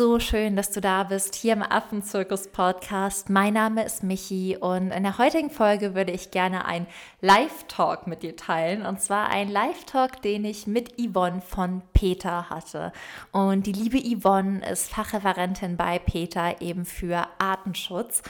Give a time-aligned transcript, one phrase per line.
[0.00, 3.28] so schön, dass du da bist hier im Affenzirkus-Podcast.
[3.28, 6.86] Mein Name ist Michi und in der heutigen Folge würde ich gerne ein
[7.20, 8.86] Live-Talk mit dir teilen.
[8.86, 12.94] Und zwar ein Live-Talk, den ich mit Yvonne von Peter hatte.
[13.30, 18.22] Und die liebe Yvonne ist Fachreferentin bei Peter eben für Artenschutz.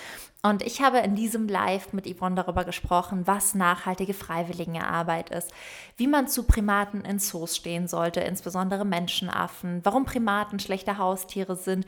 [0.43, 5.53] Und ich habe in diesem Live mit Yvonne darüber gesprochen, was nachhaltige Freiwilligenarbeit ist,
[5.99, 11.85] wie man zu Primaten in Zoos stehen sollte, insbesondere Menschenaffen, warum Primaten schlechte Haustiere sind,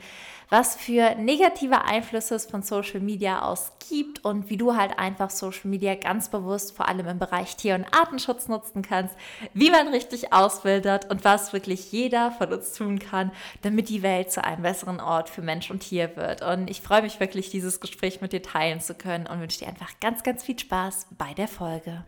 [0.49, 5.29] was für negative Einflüsse es von Social Media aus gibt und wie du halt einfach
[5.29, 9.15] Social Media ganz bewusst, vor allem im Bereich Tier- und Artenschutz nutzen kannst,
[9.53, 14.31] wie man richtig ausbildet und was wirklich jeder von uns tun kann, damit die Welt
[14.31, 16.41] zu einem besseren Ort für Mensch und Tier wird.
[16.41, 19.67] Und ich freue mich wirklich, dieses Gespräch mit dir teilen zu können und wünsche dir
[19.67, 22.05] einfach ganz, ganz viel Spaß bei der Folge.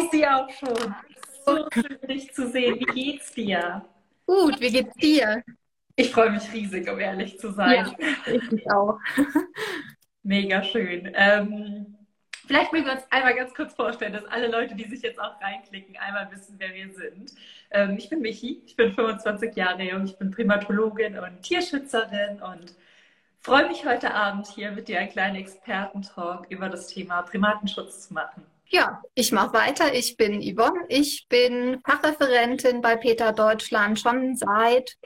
[0.00, 0.94] Ist sie auch schon.
[1.44, 2.78] So schön, dich zu sehen.
[2.80, 3.84] Wie geht's dir?
[4.26, 5.42] Gut, wie geht's dir?
[5.96, 7.94] Ich freue mich riesig, um ehrlich zu sein.
[7.98, 8.98] Ja, ich auch.
[10.22, 11.12] Mega schön.
[11.14, 11.96] Ähm,
[12.46, 15.38] vielleicht mögen wir uns einmal ganz kurz vorstellen, dass alle Leute, die sich jetzt auch
[15.42, 17.32] reinklicken, einmal wissen, wer wir sind.
[17.70, 22.74] Ähm, ich bin Michi, ich bin 25 Jahre jung, ich bin Primatologin und Tierschützerin und
[23.40, 28.14] freue mich heute Abend hier mit dir einen kleinen Expertentalk über das Thema Primatenschutz zu
[28.14, 28.46] machen.
[28.72, 29.94] Ja, ich mache weiter.
[29.94, 30.86] Ich bin Yvonne.
[30.88, 34.96] Ich bin Fachreferentin bei Peter Deutschland schon seit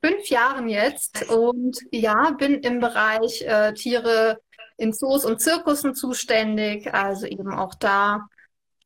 [0.00, 4.40] fünf Jahren jetzt und ja, bin im Bereich äh, Tiere
[4.76, 8.28] in Zoos und Zirkussen zuständig, also eben auch da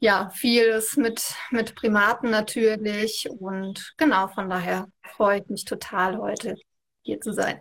[0.00, 6.56] ja vieles mit, mit Primaten natürlich und genau von daher freue ich mich total heute
[7.02, 7.60] hier zu sein.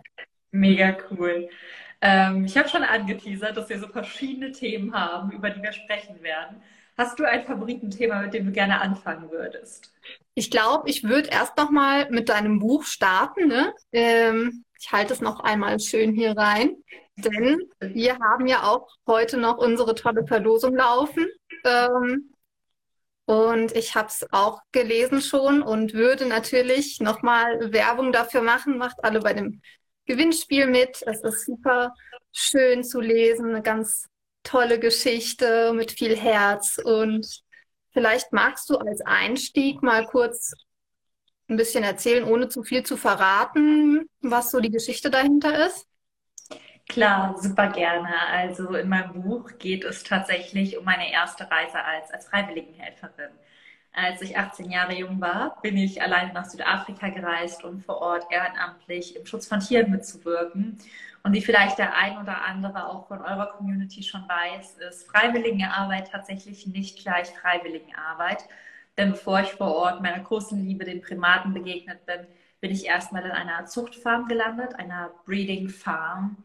[0.50, 1.48] Mega cool.
[2.04, 6.22] Ähm, ich habe schon angeteasert, dass wir so verschiedene Themen haben, über die wir sprechen
[6.22, 6.62] werden.
[6.98, 9.90] Hast du ein Favoritenthema, mit dem du gerne anfangen würdest?
[10.34, 13.48] Ich glaube, ich würde erst noch mal mit deinem Buch starten.
[13.48, 13.72] Ne?
[13.90, 16.76] Ähm, ich halte es noch einmal schön hier rein.
[17.16, 21.26] Denn wir haben ja auch heute noch unsere tolle Verlosung laufen.
[21.64, 22.34] Ähm,
[23.24, 28.76] und ich habe es auch gelesen schon und würde natürlich nochmal Werbung dafür machen.
[28.76, 29.62] Macht alle bei dem
[30.06, 31.02] Gewinnspiel mit.
[31.06, 31.94] Es ist super
[32.32, 34.08] schön zu lesen, eine ganz
[34.42, 36.78] tolle Geschichte mit viel Herz.
[36.82, 37.42] Und
[37.92, 40.52] vielleicht magst du als Einstieg mal kurz
[41.48, 45.86] ein bisschen erzählen, ohne zu viel zu verraten, was so die Geschichte dahinter ist.
[46.88, 48.14] Klar, super gerne.
[48.28, 53.30] Also in meinem Buch geht es tatsächlich um meine erste Reise als, als Freiwilligenhelferin.
[53.96, 58.26] Als ich 18 Jahre jung war, bin ich allein nach Südafrika gereist, um vor Ort
[58.28, 60.78] ehrenamtlich im Schutz von Tieren mitzuwirken.
[61.22, 66.10] Und wie vielleicht der ein oder andere auch von eurer Community schon weiß, ist Freiwilligenarbeit
[66.10, 68.44] tatsächlich nicht gleich Freiwilligenarbeit.
[68.98, 72.26] Denn bevor ich vor Ort meiner großen Liebe, den Primaten, begegnet bin,
[72.60, 76.36] bin ich erstmal in einer Zuchtfarm gelandet, einer Breeding Farm.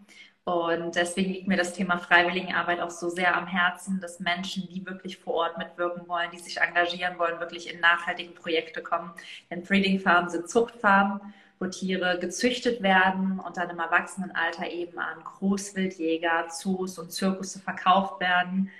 [0.45, 4.85] Und deswegen liegt mir das Thema Freiwilligenarbeit auch so sehr am Herzen, dass Menschen, die
[4.85, 9.13] wirklich vor Ort mitwirken wollen, die sich engagieren wollen, wirklich in nachhaltige Projekte kommen.
[9.51, 11.21] Denn Breeding Farmen sind Zuchtfarmen,
[11.59, 18.19] wo Tiere gezüchtet werden und dann im Erwachsenenalter eben an Großwildjäger, Zoos und Zirkusse verkauft
[18.21, 18.71] werden.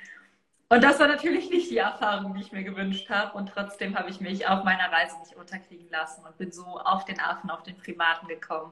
[0.70, 3.38] Und das war natürlich nicht die Erfahrung, die ich mir gewünscht habe.
[3.38, 7.06] Und trotzdem habe ich mich auf meiner Reise nicht unterkriegen lassen und bin so auf
[7.06, 8.72] den Affen, auf den Primaten gekommen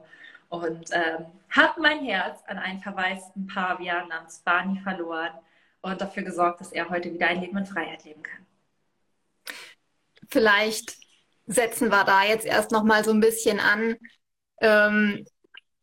[0.50, 5.32] und ähm, habe mein Herz an einen verwaisten Pavian namens Barney verloren
[5.82, 8.46] und dafür gesorgt, dass er heute wieder ein Leben in Freiheit leben kann.
[10.30, 10.98] Vielleicht
[11.46, 13.96] setzen wir da jetzt erst noch mal so ein bisschen an.
[14.62, 15.26] Ähm,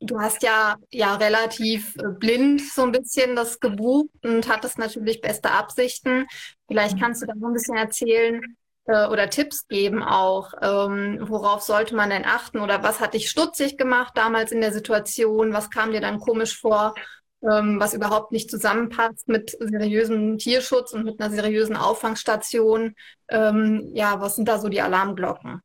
[0.00, 5.20] du hast ja, ja relativ äh, blind so ein bisschen das gebucht und hattest natürlich
[5.20, 6.26] beste Absichten.
[6.68, 8.56] Vielleicht kannst du da so ein bisschen erzählen,
[8.86, 13.30] äh, oder Tipps geben auch, ähm, worauf sollte man denn achten oder was hat dich
[13.30, 16.94] stutzig gemacht damals in der Situation, was kam dir dann komisch vor,
[17.42, 22.94] ähm, was überhaupt nicht zusammenpasst mit seriösem Tierschutz und mit einer seriösen Auffangstation.
[23.28, 25.60] Ähm, ja, was sind da so die Alarmglocken?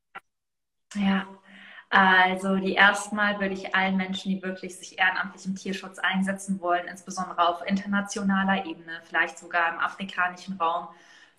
[0.95, 1.27] Ja,
[1.89, 6.88] also die erstmal würde ich allen Menschen, die wirklich sich ehrenamtlich im Tierschutz einsetzen wollen,
[6.88, 10.88] insbesondere auf internationaler Ebene, vielleicht sogar im afrikanischen Raum,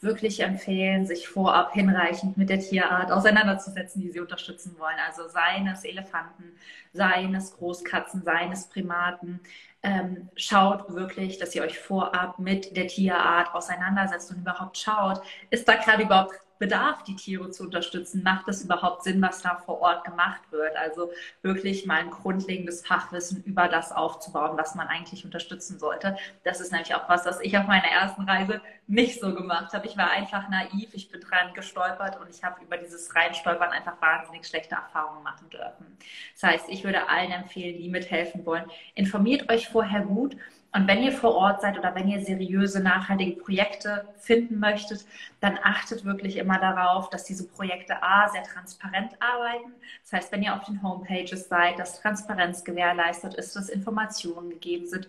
[0.01, 4.97] wirklich empfehlen, sich vorab hinreichend mit der Tierart auseinanderzusetzen, die sie unterstützen wollen.
[5.07, 6.57] Also seien es Elefanten,
[6.93, 9.41] seien es Großkatzen, seien es Primaten.
[9.83, 15.69] Ähm, schaut wirklich, dass ihr euch vorab mit der Tierart auseinandersetzt und überhaupt schaut, ist
[15.69, 18.23] da gerade überhaupt Bedarf, die Tiere zu unterstützen?
[18.23, 20.77] Macht es überhaupt Sinn, was da vor Ort gemacht wird?
[20.77, 21.11] Also
[21.43, 26.17] wirklich mal ein grundlegendes Fachwissen über das aufzubauen, was man eigentlich unterstützen sollte.
[26.45, 29.87] Das ist nämlich auch was, was ich auf meiner ersten Reise nicht so gemacht habe.
[29.87, 34.01] Ich war einfach naiv, ich bin dran gestolpert und ich habe über dieses Reinstolpern einfach
[34.03, 35.97] wahnsinnig schlechte Erfahrungen machen dürfen.
[36.35, 40.37] Das heißt, ich würde allen empfehlen, die mithelfen wollen, informiert euch vorher gut
[40.73, 45.05] und wenn ihr vor Ort seid oder wenn ihr seriöse, nachhaltige Projekte finden möchtet,
[45.41, 49.73] dann achtet wirklich immer darauf, dass diese Projekte A, sehr transparent arbeiten.
[50.03, 54.87] Das heißt, wenn ihr auf den Homepages seid, dass Transparenz gewährleistet ist, dass Informationen gegeben
[54.87, 55.09] sind,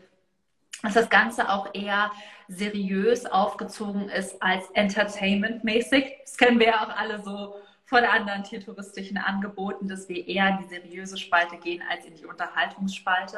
[0.81, 2.11] dass das Ganze auch eher
[2.47, 6.17] seriös aufgezogen ist als entertainmentmäßig.
[6.23, 7.55] Das kennen wir ja auch alle so
[7.85, 12.25] von anderen tiertouristischen Angeboten, dass wir eher in die seriöse Spalte gehen als in die
[12.25, 13.37] Unterhaltungsspalte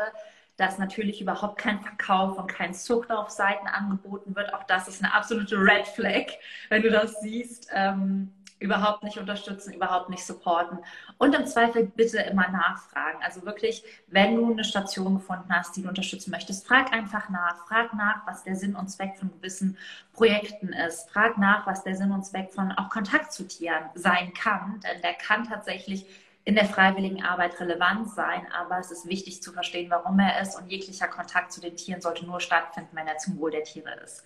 [0.57, 4.53] dass natürlich überhaupt kein Verkauf und kein Zucht auf Seiten angeboten wird.
[4.53, 6.27] Auch das ist eine absolute Red Flag,
[6.69, 7.69] wenn du das siehst.
[7.73, 8.31] Ähm,
[8.63, 10.79] überhaupt nicht unterstützen, überhaupt nicht supporten.
[11.17, 13.19] Und im Zweifel bitte immer nachfragen.
[13.21, 17.67] Also wirklich, wenn du eine Station gefunden hast, die du unterstützen möchtest, frag einfach nach.
[17.67, 19.77] Frag nach, was der Sinn und Zweck von gewissen
[20.13, 21.09] Projekten ist.
[21.09, 24.79] Frag nach, was der Sinn und Zweck von auch Kontakt zu Tieren sein kann.
[24.79, 26.05] Denn der kann tatsächlich
[26.45, 30.55] in der freiwilligen Arbeit relevant sein, aber es ist wichtig zu verstehen, warum er ist
[30.59, 33.93] und jeglicher Kontakt zu den Tieren sollte nur stattfinden, wenn er zum Wohl der Tiere
[34.03, 34.25] ist.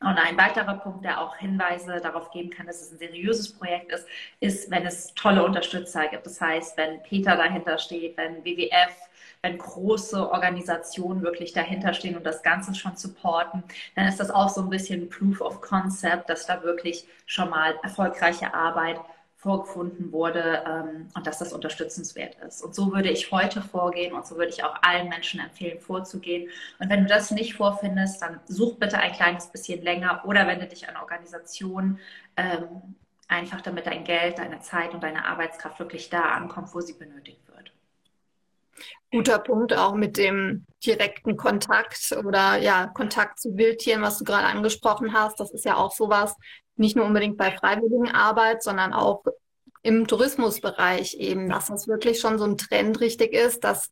[0.00, 3.90] Und ein weiterer Punkt, der auch Hinweise darauf geben kann, dass es ein seriöses Projekt
[3.90, 4.06] ist,
[4.40, 6.26] ist, wenn es tolle Unterstützer gibt.
[6.26, 8.94] Das heißt, wenn Peter dahinter steht, wenn WWF,
[9.40, 13.62] wenn große Organisationen wirklich dahinter stehen und das Ganze schon supporten,
[13.94, 17.74] dann ist das auch so ein bisschen Proof of Concept, dass da wirklich schon mal
[17.82, 19.00] erfolgreiche Arbeit
[19.44, 22.62] vorgefunden wurde ähm, und dass das unterstützenswert ist.
[22.62, 26.48] Und so würde ich heute vorgehen und so würde ich auch allen Menschen empfehlen, vorzugehen.
[26.78, 30.66] Und wenn du das nicht vorfindest, dann such bitte ein kleines bisschen länger oder wende
[30.66, 32.00] dich an Organisationen,
[32.38, 32.94] ähm,
[33.28, 37.46] einfach damit dein Geld, deine Zeit und deine Arbeitskraft wirklich da ankommt, wo sie benötigt
[37.46, 37.70] wird.
[39.12, 44.46] Guter Punkt auch mit dem direkten Kontakt oder ja, Kontakt zu Wildtieren, was du gerade
[44.46, 45.38] angesprochen hast.
[45.38, 46.34] Das ist ja auch sowas,
[46.76, 49.24] nicht nur unbedingt bei freiwilligen Arbeit, sondern auch
[49.82, 53.90] im Tourismusbereich eben, dass das wirklich schon so ein Trend richtig ist, dass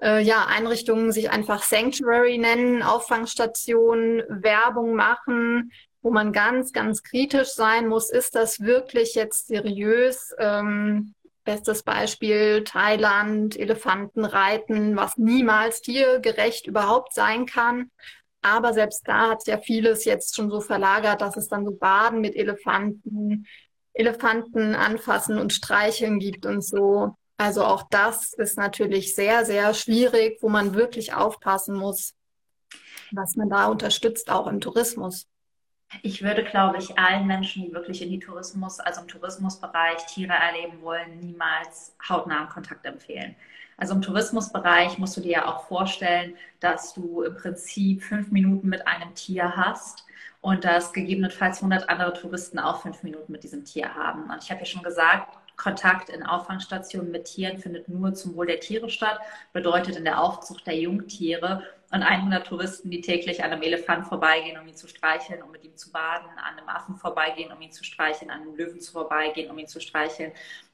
[0.00, 5.72] äh, ja Einrichtungen sich einfach Sanctuary nennen, Auffangstationen, Werbung machen,
[6.02, 10.34] wo man ganz, ganz kritisch sein muss, ist das wirklich jetzt seriös?
[10.38, 11.14] Ähm,
[11.44, 17.90] bestes Beispiel Thailand, Elefantenreiten, was niemals tiergerecht überhaupt sein kann.
[18.42, 22.20] Aber selbst da hat ja vieles jetzt schon so verlagert, dass es dann so Baden
[22.20, 23.46] mit Elefanten,
[23.94, 27.16] Elefanten anfassen und streicheln gibt und so.
[27.36, 32.14] Also auch das ist natürlich sehr, sehr schwierig, wo man wirklich aufpassen muss,
[33.12, 35.28] was man da unterstützt, auch im Tourismus.
[36.02, 40.32] Ich würde, glaube ich, allen Menschen, die wirklich in die Tourismus, also im Tourismusbereich Tiere
[40.32, 43.36] erleben wollen, niemals hautnahen Kontakt empfehlen.
[43.76, 48.68] Also im Tourismusbereich musst du dir ja auch vorstellen, dass du im Prinzip fünf Minuten
[48.68, 50.04] mit einem Tier hast
[50.40, 54.30] und dass gegebenenfalls 100 andere Touristen auch fünf Minuten mit diesem Tier haben.
[54.30, 58.46] Und ich habe ja schon gesagt, Kontakt in Auffangstationen mit Tieren findet nur zum Wohl
[58.46, 59.20] der Tiere statt,
[59.52, 64.58] bedeutet in der Aufzucht der Jungtiere und 100 Touristen, die täglich an einem Elefant vorbeigehen,
[64.58, 67.70] um ihn zu streicheln, um mit ihm zu baden, an einem Affen vorbeigehen, um ihn
[67.70, 70.32] zu streicheln, an einem Löwen zu vorbeigehen, um ihn zu streicheln.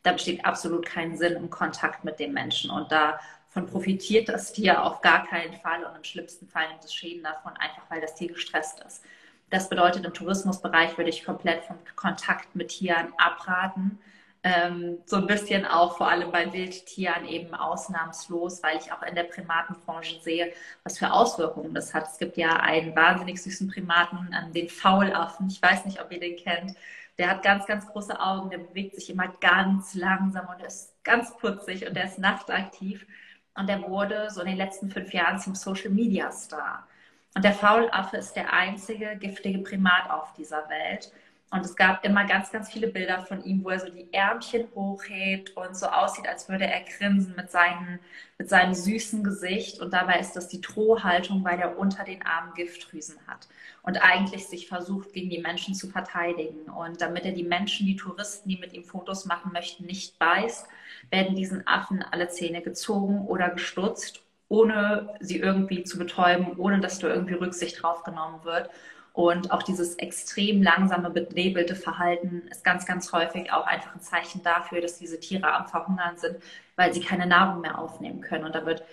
[0.09, 4.83] Da besteht absolut kein Sinn im Kontakt mit dem Menschen und davon profitiert das Tier
[4.83, 8.15] auf gar keinen Fall und im schlimmsten Fall nimmt es Schäden davon, einfach weil das
[8.15, 9.05] Tier gestresst ist.
[9.51, 13.99] Das bedeutet, im Tourismusbereich würde ich komplett vom Kontakt mit Tieren abraten
[14.45, 19.15] ähm, so ein bisschen auch vor allem bei Wildtieren eben ausnahmslos, weil ich auch in
[19.15, 20.53] der Primatenbranche sehe,
[20.85, 22.09] was für Auswirkungen das hat.
[22.09, 25.49] Es gibt ja einen wahnsinnig süßen Primaten, den Faulaffen.
[25.49, 26.77] Ich weiß nicht, ob ihr den kennt.
[27.19, 31.37] Der hat ganz, ganz große Augen, der bewegt sich immer ganz langsam und ist ganz
[31.37, 33.07] putzig und der ist nachtaktiv.
[33.55, 36.87] Und der wurde so in den letzten fünf Jahren zum Social Media Star.
[37.35, 41.13] Und der Faulaffe ist der einzige giftige Primat auf dieser Welt.
[41.51, 44.69] Und es gab immer ganz, ganz viele Bilder von ihm, wo er so die Ärmchen
[44.75, 48.01] hochhebt und so aussieht, als würde er grinsen mit, seinen,
[48.37, 49.81] mit seinem süßen Gesicht.
[49.81, 53.49] Und dabei ist das die Drohhaltung, weil er unter den Armen Giftdrüsen hat
[53.83, 56.69] und eigentlich sich versucht, gegen die Menschen zu verteidigen.
[56.71, 60.67] Und damit er die Menschen, die Touristen, die mit ihm Fotos machen möchten, nicht beißt,
[61.11, 66.99] werden diesen Affen alle Zähne gezogen oder gestutzt, ohne sie irgendwie zu betäuben, ohne dass
[66.99, 68.69] da irgendwie Rücksicht drauf genommen wird.
[69.19, 74.45] Und auch dieses extrem langsame, benebelte Verhalten ist ganz, ganz häufig auch einfach ein Zeichen
[74.45, 76.37] dafür, dass diese Tiere am Verhungern sind,
[76.77, 78.45] weil sie keine Nahrung mehr aufnehmen können.
[78.45, 78.85] Und da wird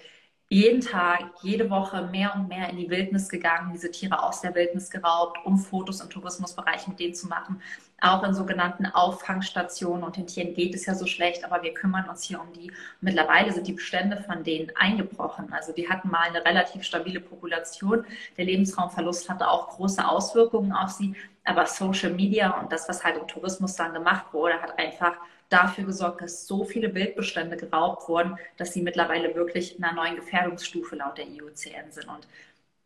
[0.50, 4.54] jeden Tag, jede Woche mehr und mehr in die Wildnis gegangen, diese Tiere aus der
[4.54, 7.62] Wildnis geraubt, um Fotos im Tourismusbereich mit denen zu machen.
[8.00, 10.04] Auch in sogenannten Auffangstationen.
[10.04, 12.72] Und den Tieren geht es ja so schlecht, aber wir kümmern uns hier um die.
[13.02, 15.52] Mittlerweile sind die Bestände von denen eingebrochen.
[15.52, 18.06] Also die hatten mal eine relativ stabile Population.
[18.38, 21.16] Der Lebensraumverlust hatte auch große Auswirkungen auf sie.
[21.44, 25.16] Aber Social Media und das, was halt im Tourismus dann gemacht wurde, hat einfach
[25.50, 30.16] dafür gesorgt, dass so viele Wildbestände geraubt wurden, dass sie mittlerweile wirklich in einer neuen
[30.16, 32.08] Gefährdungsstufe laut der IUCN sind.
[32.08, 32.28] Und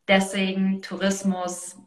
[0.08, 1.78] deswegen Tourismus,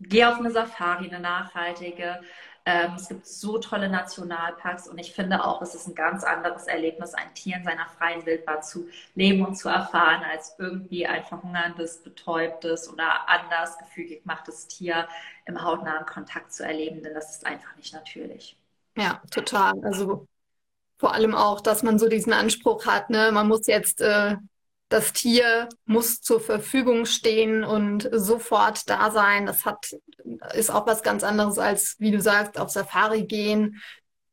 [0.00, 2.20] geh auf eine Safari, eine nachhaltige.
[2.64, 6.68] Ähm, es gibt so tolle Nationalparks und ich finde auch, es ist ein ganz anderes
[6.68, 11.24] Erlebnis, ein Tier in seiner freien Wildbahn zu leben und zu erfahren, als irgendwie ein
[11.24, 15.08] verhungerndes, betäubtes oder anders gefügig gemachtes Tier
[15.44, 18.56] im hautnahen Kontakt zu erleben, denn das ist einfach nicht natürlich.
[18.96, 19.74] Ja, total.
[19.84, 20.26] Also
[20.98, 24.36] vor allem auch, dass man so diesen Anspruch hat, ne, man muss jetzt, äh,
[24.90, 29.46] das Tier muss zur Verfügung stehen und sofort da sein.
[29.46, 29.96] Das hat,
[30.54, 33.80] ist auch was ganz anderes als, wie du sagst, auf Safari gehen.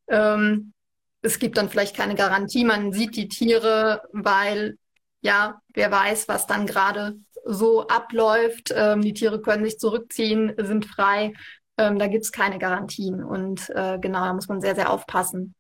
[0.08, 0.74] Ähm,
[1.22, 4.78] es gibt dann vielleicht keine Garantie, man sieht die Tiere, weil
[5.22, 8.72] ja, wer weiß, was dann gerade so abläuft.
[8.76, 11.34] Ähm, die Tiere können sich zurückziehen, sind frei.
[11.80, 15.56] Ähm, da gibt es keine Garantien und äh, genau, da muss man sehr, sehr aufpassen.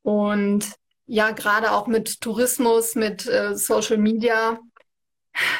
[0.00, 0.72] Und
[1.04, 4.58] ja, gerade auch mit Tourismus, mit äh, Social Media,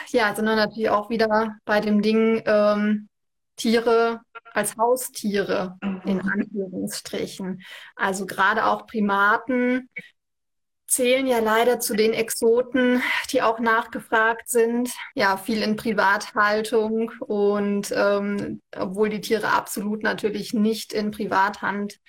[0.08, 3.08] ja, sind wir natürlich auch wieder bei dem Ding, ähm,
[3.56, 4.20] Tiere
[4.54, 7.60] als Haustiere in Anführungsstrichen.
[7.96, 9.90] Also gerade auch Primaten
[10.88, 14.90] zählen ja leider zu den Exoten, die auch nachgefragt sind.
[15.14, 22.00] Ja, viel in Privathaltung und ähm, obwohl die Tiere absolut natürlich nicht in Privathand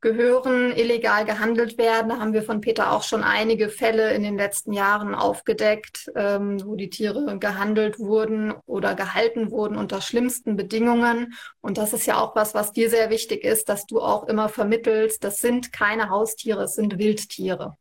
[0.00, 2.08] gehören, illegal gehandelt werden.
[2.08, 6.60] Da haben wir von Peter auch schon einige Fälle in den letzten Jahren aufgedeckt, ähm,
[6.64, 11.34] wo die Tiere gehandelt wurden oder gehalten wurden unter schlimmsten Bedingungen.
[11.60, 14.48] Und das ist ja auch was, was dir sehr wichtig ist, dass du auch immer
[14.48, 17.76] vermittelst, das sind keine Haustiere, es sind Wildtiere.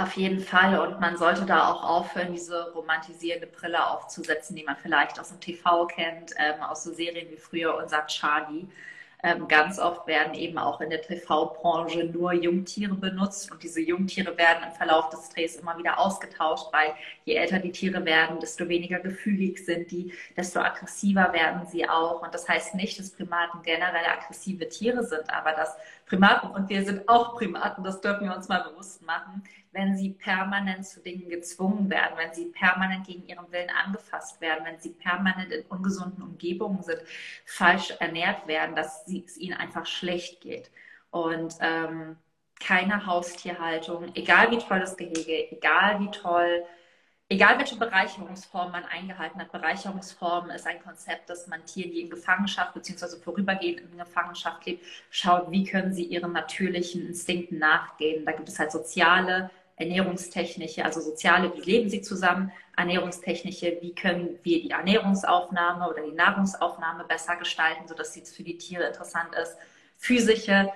[0.00, 0.78] Auf jeden Fall.
[0.78, 5.40] Und man sollte da auch aufhören, diese romantisierende Brille aufzusetzen, die man vielleicht aus dem
[5.40, 8.66] TV kennt, ähm, aus so Serien wie früher unser Charlie.
[9.22, 14.38] Ähm, ganz oft werden eben auch in der TV-Branche nur Jungtiere benutzt und diese Jungtiere
[14.38, 16.94] werden im Verlauf des Drehs immer wieder ausgetauscht, weil
[17.26, 22.22] je älter die Tiere werden, desto weniger gefügig sind die, desto aggressiver werden sie auch.
[22.22, 25.76] Und das heißt nicht, dass Primaten generell aggressive Tiere sind, aber dass
[26.06, 29.42] Primaten, und wir sind auch Primaten, das dürfen wir uns mal bewusst machen,
[29.72, 34.64] wenn sie permanent zu Dingen gezwungen werden, wenn sie permanent gegen ihren Willen angefasst werden,
[34.64, 37.00] wenn sie permanent in ungesunden Umgebungen sind,
[37.44, 40.70] falsch ernährt werden, dass es ihnen einfach schlecht geht.
[41.10, 42.16] Und ähm,
[42.58, 46.66] keine Haustierhaltung, egal wie toll das Gehege, egal wie toll
[47.30, 52.10] egal welche Bereicherungsform man eingehalten hat, Bereicherungsform ist ein Konzept, dass man Tiere, die in
[52.10, 53.18] Gefangenschaft bzw.
[53.22, 58.26] vorübergehend in Gefangenschaft lebt, schaut, wie können sie ihren natürlichen Instinkten nachgehen.
[58.26, 64.38] Da gibt es halt soziale, ernährungstechnische, also soziale, wie leben sie zusammen, ernährungstechnische, wie können
[64.42, 69.56] wir die Ernährungsaufnahme oder die Nahrungsaufnahme besser gestalten, sodass sie für die Tiere interessant ist,
[69.96, 70.70] physische,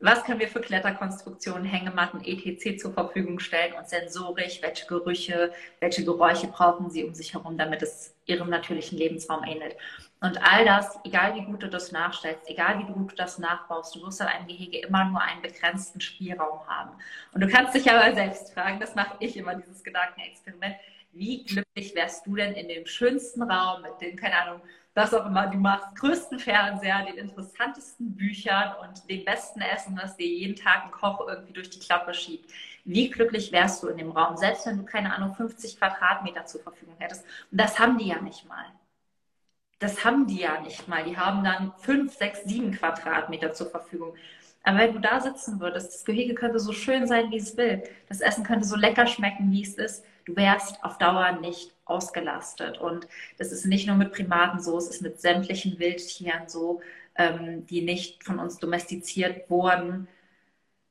[0.00, 2.80] was können wir für Kletterkonstruktionen, Hängematten, etc.
[2.80, 7.82] zur Verfügung stellen und sensorisch, welche Gerüche, welche Geräusche brauchen sie um sich herum, damit
[7.82, 9.76] es ihrem natürlichen Lebensraum ähnelt.
[10.24, 13.94] Und all das, egal wie gut du das nachstellst, egal wie gut du das nachbaust,
[13.94, 16.92] du wirst in einem Gehege immer nur einen begrenzten Spielraum haben.
[17.34, 20.76] Und du kannst dich aber selbst fragen, das mache ich immer, dieses Gedankenexperiment,
[21.12, 24.62] wie glücklich wärst du denn in dem schönsten Raum mit den, keine Ahnung,
[24.94, 30.16] was auch immer du machst, größten Fernseher, den interessantesten Büchern und dem besten Essen, was
[30.16, 32.50] dir jeden Tag ein Koch irgendwie durch die Klappe schiebt.
[32.86, 36.62] Wie glücklich wärst du in dem Raum, selbst wenn du, keine Ahnung, 50 Quadratmeter zur
[36.62, 37.26] Verfügung hättest.
[37.50, 38.64] Und das haben die ja nicht mal.
[39.84, 41.04] Das haben die ja nicht mal.
[41.04, 44.14] Die haben dann 5, 6, 7 Quadratmeter zur Verfügung.
[44.62, 47.82] Aber wenn du da sitzen würdest, das Gehege könnte so schön sein, wie es will.
[48.08, 52.78] Das Essen könnte so lecker schmecken, wie es ist du wärst auf Dauer nicht ausgelastet.
[52.78, 53.06] Und
[53.38, 56.80] das ist nicht nur mit Primaten so, es ist mit sämtlichen Wildtieren so,
[57.16, 60.08] ähm, die nicht von uns domestiziert wurden.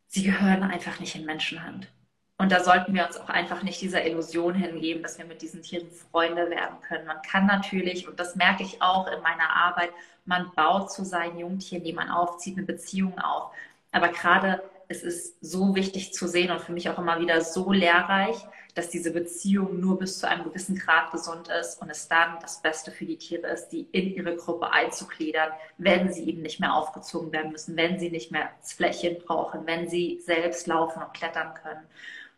[0.07, 1.91] Sie gehören einfach nicht in Menschenhand.
[2.37, 5.61] Und da sollten wir uns auch einfach nicht dieser Illusion hingeben, dass wir mit diesen
[5.61, 7.05] Tieren Freunde werden können.
[7.05, 9.91] Man kann natürlich, und das merke ich auch in meiner Arbeit,
[10.25, 13.51] man baut zu seinen Jungtieren, die man aufzieht, eine Beziehung auf.
[13.91, 17.71] Aber gerade es ist so wichtig zu sehen und für mich auch immer wieder so
[17.71, 18.35] lehrreich,
[18.75, 22.61] dass diese Beziehung nur bis zu einem gewissen Grad gesund ist und es dann das
[22.61, 26.73] Beste für die Tiere ist, die in ihre Gruppe einzugliedern, wenn sie eben nicht mehr
[26.73, 31.13] aufgezogen werden müssen, wenn sie nicht mehr das Fläschchen brauchen, wenn sie selbst laufen und
[31.13, 31.85] klettern können.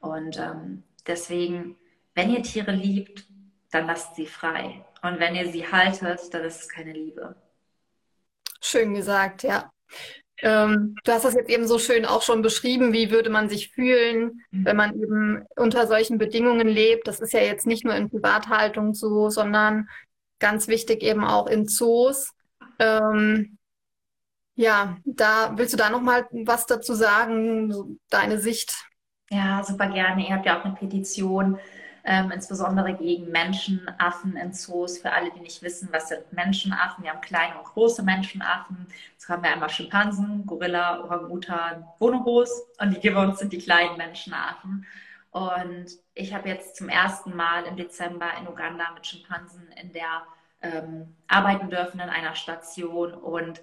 [0.05, 1.75] Und ähm, deswegen
[2.15, 3.25] wenn ihr Tiere liebt,
[3.71, 4.83] dann lasst sie frei.
[5.03, 7.35] Und wenn ihr sie haltet, dann ist es keine Liebe.
[8.61, 9.71] Schön gesagt, ja.
[10.39, 13.71] Ähm, du hast das jetzt eben so schön auch schon beschrieben, wie würde man sich
[13.71, 14.65] fühlen, mhm.
[14.65, 17.07] wenn man eben unter solchen Bedingungen lebt.
[17.07, 19.89] Das ist ja jetzt nicht nur in Privathaltung so, sondern
[20.39, 22.33] ganz wichtig eben auch in Zoos.
[22.79, 23.57] Ähm,
[24.55, 28.73] ja, da willst du da noch mal was dazu sagen, deine Sicht?
[29.29, 30.27] Ja, super gerne.
[30.27, 31.59] Ihr habt ja auch eine Petition
[32.03, 34.99] ähm, insbesondere gegen Menschenaffen in Zoos.
[34.99, 37.03] Für alle, die nicht wissen, was sind Menschenaffen.
[37.03, 38.85] Wir haben kleine und große Menschenaffen.
[39.13, 44.85] Jetzt haben wir einmal Schimpansen, Gorilla, Orangutan, Bonobos und die Gibbons sind die kleinen Menschenaffen.
[45.31, 50.21] Und ich habe jetzt zum ersten Mal im Dezember in Uganda mit Schimpansen in der
[50.61, 53.61] ähm, arbeiten dürfen in einer Station und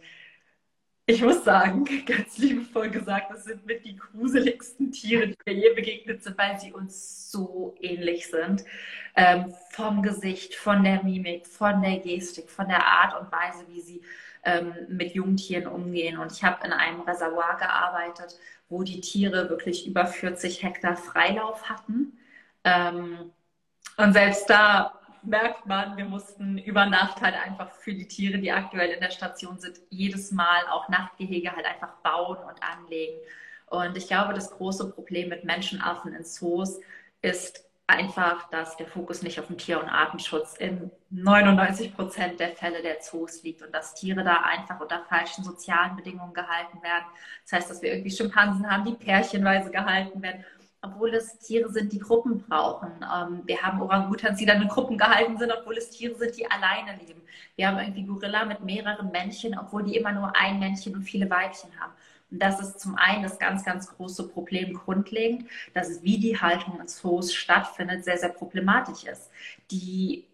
[1.06, 5.74] ich muss sagen, ganz liebevoll gesagt, das sind mit die gruseligsten Tiere, die mir je
[5.74, 8.64] begegnet sind, weil sie uns so ähnlich sind.
[9.14, 13.80] Ähm, vom Gesicht, von der Mimik, von der Gestik, von der Art und Weise, wie
[13.80, 14.02] sie
[14.44, 16.18] ähm, mit Jungtieren umgehen.
[16.18, 21.68] Und ich habe in einem Reservoir gearbeitet, wo die Tiere wirklich über 40 Hektar Freilauf
[21.68, 22.18] hatten.
[22.64, 23.32] Ähm,
[23.96, 28.52] und selbst da merkt man, wir mussten über Nacht halt einfach für die Tiere, die
[28.52, 33.18] aktuell in der Station sind, jedes Mal auch Nachtgehege halt einfach bauen und anlegen.
[33.66, 36.78] Und ich glaube, das große Problem mit Menschenaffen in Zoos
[37.22, 42.52] ist einfach, dass der Fokus nicht auf dem Tier- und Artenschutz in 99 Prozent der
[42.52, 47.04] Fälle der Zoos liegt und dass Tiere da einfach unter falschen sozialen Bedingungen gehalten werden.
[47.44, 50.44] Das heißt, dass wir irgendwie Schimpansen haben, die pärchenweise gehalten werden
[50.82, 52.90] obwohl es Tiere sind, die Gruppen brauchen.
[53.02, 56.50] Ähm, wir haben Orangutans, die dann in Gruppen gehalten sind, obwohl es Tiere sind, die
[56.50, 57.22] alleine leben.
[57.56, 61.30] Wir haben irgendwie Gorilla mit mehreren Männchen, obwohl die immer nur ein Männchen und viele
[61.30, 61.92] Weibchen haben.
[62.30, 66.40] Und das ist zum einen das ganz, ganz große Problem grundlegend, dass es, wie die
[66.40, 69.30] Haltung in Zoos stattfindet, sehr, sehr problematisch ist.
[69.70, 70.26] Die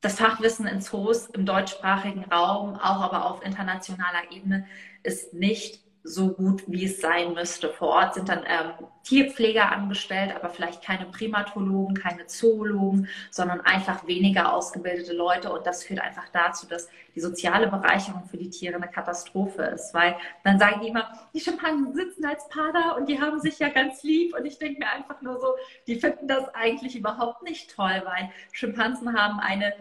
[0.00, 4.66] das Fachwissen in Zoos im deutschsprachigen Raum, auch aber auf internationaler Ebene,
[5.02, 7.70] ist nicht so gut, wie es sein müsste.
[7.70, 8.72] Vor Ort sind dann ähm,
[9.04, 15.50] Tierpfleger angestellt, aber vielleicht keine Primatologen, keine Zoologen, sondern einfach weniger ausgebildete Leute.
[15.50, 19.94] Und das führt einfach dazu, dass die soziale Bereicherung für die Tiere eine Katastrophe ist.
[19.94, 23.58] Weil dann sagen die immer, die Schimpansen sitzen als Paar da und die haben sich
[23.58, 24.36] ja ganz lieb.
[24.36, 25.54] Und ich denke mir einfach nur so,
[25.86, 29.72] die finden das eigentlich überhaupt nicht toll, weil Schimpansen haben eine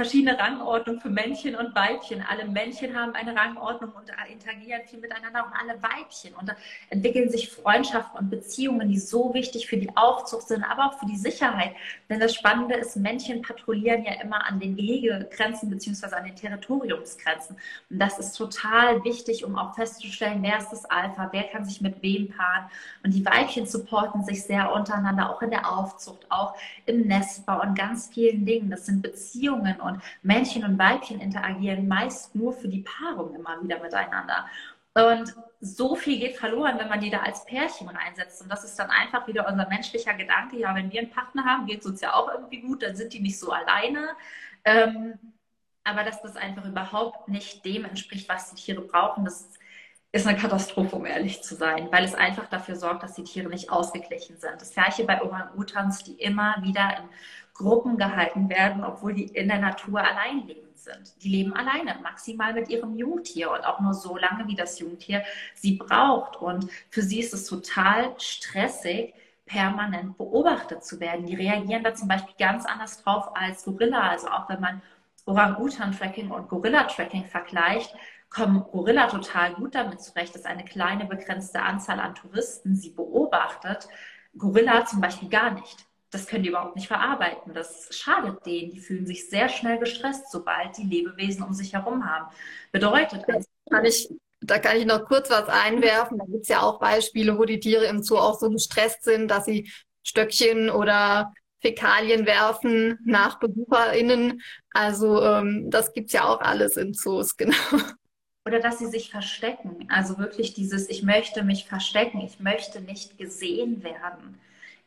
[0.00, 2.24] verschiedene Rangordnung für Männchen und Weibchen.
[2.26, 6.34] Alle Männchen haben eine Rangordnung und interagieren viel miteinander und alle Weibchen.
[6.36, 6.56] Und da
[6.88, 11.04] entwickeln sich Freundschaften und Beziehungen, die so wichtig für die Aufzucht sind, aber auch für
[11.04, 11.72] die Sicherheit.
[12.08, 17.56] Denn das Spannende ist, Männchen patrouillieren ja immer an den Gehegegrenzen beziehungsweise an den Territoriumsgrenzen.
[17.90, 21.82] Und das ist total wichtig, um auch festzustellen, wer ist das Alpha, wer kann sich
[21.82, 22.70] mit wem paaren.
[23.04, 26.54] Und die Weibchen supporten sich sehr untereinander, auch in der Aufzucht, auch
[26.86, 28.70] im Nestbau und ganz vielen Dingen.
[28.70, 29.89] Das sind Beziehungen und
[30.22, 34.46] Männchen und Weibchen interagieren meist nur für die Paarung immer wieder miteinander.
[34.94, 38.42] Und so viel geht verloren, wenn man die da als Pärchen reinsetzt.
[38.42, 40.56] Und das ist dann einfach wieder unser menschlicher Gedanke.
[40.58, 43.12] Ja, wenn wir einen Partner haben, geht es uns ja auch irgendwie gut, dann sind
[43.12, 44.08] die nicht so alleine.
[44.64, 45.18] Ähm,
[45.84, 49.48] aber dass das einfach überhaupt nicht dem entspricht, was die Tiere brauchen, das
[50.12, 53.48] ist eine Katastrophe, um ehrlich zu sein, weil es einfach dafür sorgt, dass die Tiere
[53.48, 54.60] nicht ausgeglichen sind.
[54.60, 57.04] Das gleiche bei Orang-Utans, die immer wieder in
[57.60, 61.22] Gruppen gehalten werden, obwohl die in der Natur allein lebend sind.
[61.22, 65.22] Die leben alleine, maximal mit ihrem Jungtier und auch nur so lange, wie das Jungtier
[65.54, 66.36] sie braucht.
[66.36, 69.12] Und für sie ist es total stressig,
[69.44, 71.26] permanent beobachtet zu werden.
[71.26, 74.08] Die reagieren da zum Beispiel ganz anders drauf als Gorilla.
[74.08, 74.80] Also auch wenn man
[75.26, 77.94] Orang-Utan-Tracking und Gorilla-Tracking vergleicht,
[78.30, 83.86] kommen Gorilla total gut damit zurecht, dass eine kleine begrenzte Anzahl an Touristen sie beobachtet.
[84.38, 87.54] Gorilla zum Beispiel gar nicht das können die überhaupt nicht verarbeiten.
[87.54, 88.72] Das schadet denen.
[88.72, 92.26] Die fühlen sich sehr schnell gestresst, sobald die Lebewesen um sich herum haben.
[92.72, 96.18] Bedeutet also, kann ich, da kann ich noch kurz was einwerfen.
[96.18, 99.28] Da gibt es ja auch Beispiele, wo die Tiere im Zoo auch so gestresst sind,
[99.28, 99.70] dass sie
[100.02, 104.42] Stöckchen oder Fäkalien werfen nach BesucherInnen.
[104.72, 107.54] Also ähm, das es ja auch alles in Zoos, genau.
[108.46, 109.86] Oder dass sie sich verstecken.
[109.90, 114.40] Also wirklich dieses, ich möchte mich verstecken, ich möchte nicht gesehen werden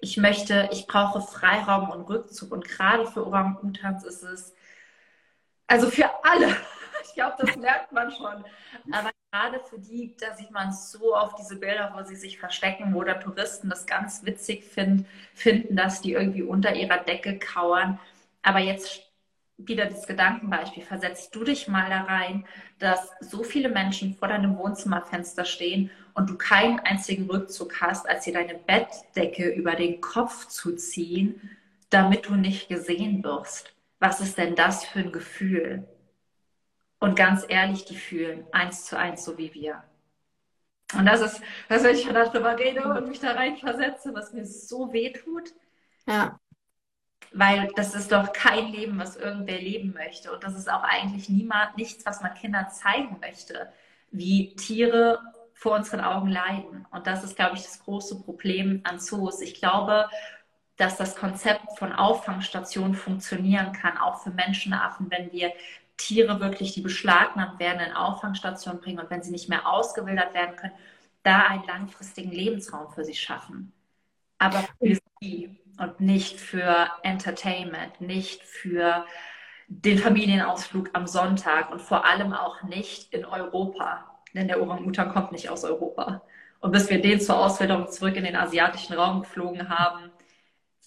[0.03, 2.51] ich möchte, ich brauche Freiraum und Rückzug.
[2.51, 4.53] Und gerade für Orang-Utans ist es,
[5.65, 6.47] also für alle,
[7.03, 8.43] ich glaube, das merkt man schon.
[8.91, 12.93] Aber gerade für die, da sieht man so oft diese Bilder, wo sie sich verstecken,
[12.93, 17.97] wo der Touristen das ganz witzig find, finden, dass die irgendwie unter ihrer Decke kauern.
[18.41, 19.01] Aber jetzt
[19.57, 22.45] wieder das Gedankenbeispiel, versetzt du dich mal da rein,
[22.79, 28.26] dass so viele Menschen vor deinem Wohnzimmerfenster stehen und du keinen einzigen Rückzug hast, als
[28.26, 31.49] dir deine Bettdecke über den Kopf zu ziehen,
[31.89, 33.73] damit du nicht gesehen wirst.
[33.99, 35.88] Was ist denn das für ein Gefühl?
[36.99, 39.84] Und ganz ehrlich, die fühlen eins zu eins so wie wir.
[40.97, 44.93] Und das ist, was wenn ich darüber rede und mich da reinversetze, was mir so
[44.93, 45.54] weh tut.
[46.08, 46.39] Ja.
[47.32, 50.32] Weil das ist doch kein Leben, was irgendwer leben möchte.
[50.32, 53.71] Und das ist auch eigentlich niemand, nichts, was man Kindern zeigen möchte,
[54.12, 55.19] wie Tiere
[55.63, 56.86] vor unseren Augen leiden.
[56.91, 59.39] Und das ist, glaube ich, das große Problem an Zoos.
[59.39, 60.10] Ich glaube,
[60.76, 65.54] dass das Konzept von Auffangstationen funktionieren kann, auch für Menschenaffen, wenn wir
[65.95, 70.58] Tiere wirklich, die beschlagnahmt werden, in Auffangstationen bringen und wenn sie nicht mehr ausgewildert werden
[70.58, 70.73] können,
[71.23, 73.71] da einen langfristigen Lebensraum für sie schaffen.
[74.39, 79.06] Aber für sie und nicht für Entertainment, nicht für
[79.69, 84.12] den Familienausflug am Sonntag und vor allem auch nicht in Europa.
[84.33, 86.21] Denn der Orang-Utan kommt nicht aus Europa.
[86.59, 90.11] Und bis wir den zur Auswilderung zurück in den asiatischen Raum geflogen haben,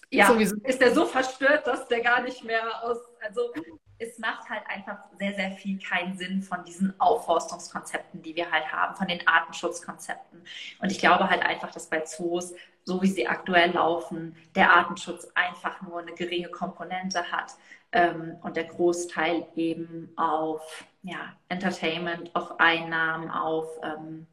[0.09, 0.55] ja, Sowieso.
[0.63, 3.51] ist der so verstört, dass der gar nicht mehr aus, also
[3.99, 8.71] es macht halt einfach sehr, sehr viel keinen Sinn von diesen Aufforstungskonzepten, die wir halt
[8.71, 10.43] haben, von den Artenschutzkonzepten.
[10.79, 15.27] Und ich glaube halt einfach, dass bei Zoos, so wie sie aktuell laufen, der Artenschutz
[15.33, 17.55] einfach nur eine geringe Komponente hat
[17.91, 24.27] ähm, und der Großteil eben auf ja, Entertainment, auf Einnahmen, auf ähm,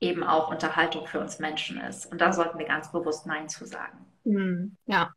[0.00, 2.06] eben auch Unterhaltung für uns Menschen ist.
[2.06, 4.06] Und da sollten wir ganz bewusst Nein zu sagen.
[4.24, 5.12] Hm, ja,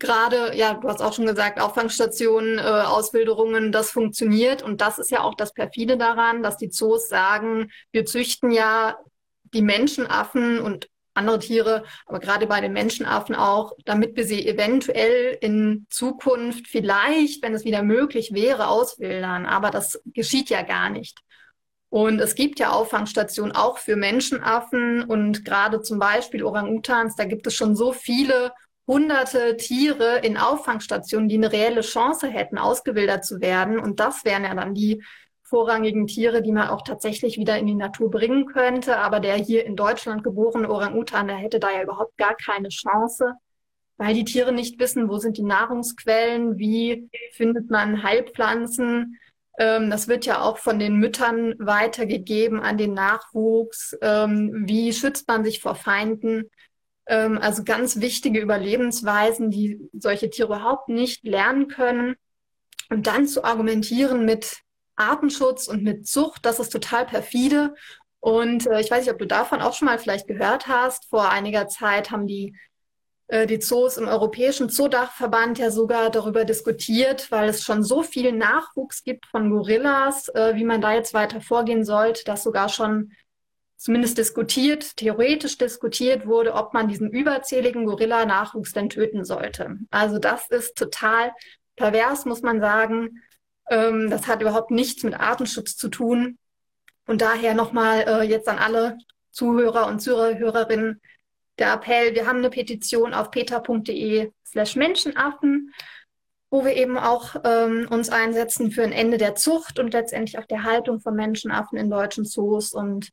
[0.00, 4.62] gerade, ja, du hast auch schon gesagt, Auffangstationen, äh, Auswilderungen, das funktioniert.
[4.62, 8.98] Und das ist ja auch das Perfide daran, dass die Zoos sagen, wir züchten ja
[9.52, 15.36] die Menschenaffen und andere Tiere, aber gerade bei den Menschenaffen auch, damit wir sie eventuell
[15.40, 19.46] in Zukunft vielleicht, wenn es wieder möglich wäre, auswildern.
[19.46, 21.18] Aber das geschieht ja gar nicht.
[21.88, 27.48] Und es gibt ja Auffangstationen auch für Menschenaffen und gerade zum Beispiel Orang-Utans, da gibt
[27.48, 28.52] es schon so viele
[28.86, 33.78] hunderte Tiere in Auffangstationen, die eine reelle Chance hätten, ausgewildert zu werden.
[33.78, 35.02] Und das wären ja dann die
[35.50, 38.96] vorrangigen Tiere, die man auch tatsächlich wieder in die Natur bringen könnte.
[38.98, 43.34] Aber der hier in Deutschland geborene Orang-Utan, der hätte da ja überhaupt gar keine Chance,
[43.98, 49.18] weil die Tiere nicht wissen, wo sind die Nahrungsquellen, wie findet man Heilpflanzen.
[49.58, 53.98] Ähm, das wird ja auch von den Müttern weitergegeben an den Nachwuchs.
[54.00, 56.44] Ähm, wie schützt man sich vor Feinden?
[57.06, 62.14] Ähm, also ganz wichtige Überlebensweisen, die solche Tiere überhaupt nicht lernen können.
[62.88, 64.62] Und dann zu argumentieren mit
[65.00, 67.74] Artenschutz und mit Zucht, das ist total perfide.
[68.20, 71.06] Und äh, ich weiß nicht, ob du davon auch schon mal vielleicht gehört hast.
[71.08, 72.54] Vor einiger Zeit haben die,
[73.28, 78.32] äh, die Zoos im Europäischen Zoodachverband ja sogar darüber diskutiert, weil es schon so viel
[78.32, 83.12] Nachwuchs gibt von Gorillas, äh, wie man da jetzt weiter vorgehen sollte, dass sogar schon
[83.80, 89.78] zumindest diskutiert, theoretisch diskutiert wurde, ob man diesen überzähligen Gorilla-Nachwuchs denn töten sollte.
[89.90, 91.32] Also das ist total
[91.76, 93.22] pervers, muss man sagen.
[93.70, 96.38] Ähm, das hat überhaupt nichts mit Artenschutz zu tun.
[97.06, 98.98] Und daher nochmal äh, jetzt an alle
[99.30, 101.00] Zuhörer und Zuhörerinnen
[101.58, 105.72] der Appell, wir haben eine Petition auf peter.de slash Menschenaffen,
[106.50, 110.46] wo wir eben auch ähm, uns einsetzen für ein Ende der Zucht und letztendlich auch
[110.46, 113.10] der Haltung von Menschenaffen in deutschen Zoos und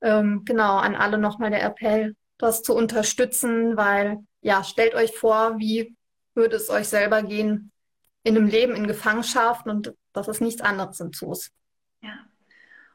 [0.00, 5.58] ähm, genau, an alle nochmal der Appell, das zu unterstützen, weil ja, stellt euch vor,
[5.58, 5.96] wie
[6.34, 7.72] würde es euch selber gehen
[8.28, 11.50] in einem Leben in Gefangenschaft und das ist nichts anderes im Zoos.
[12.02, 12.18] Ja.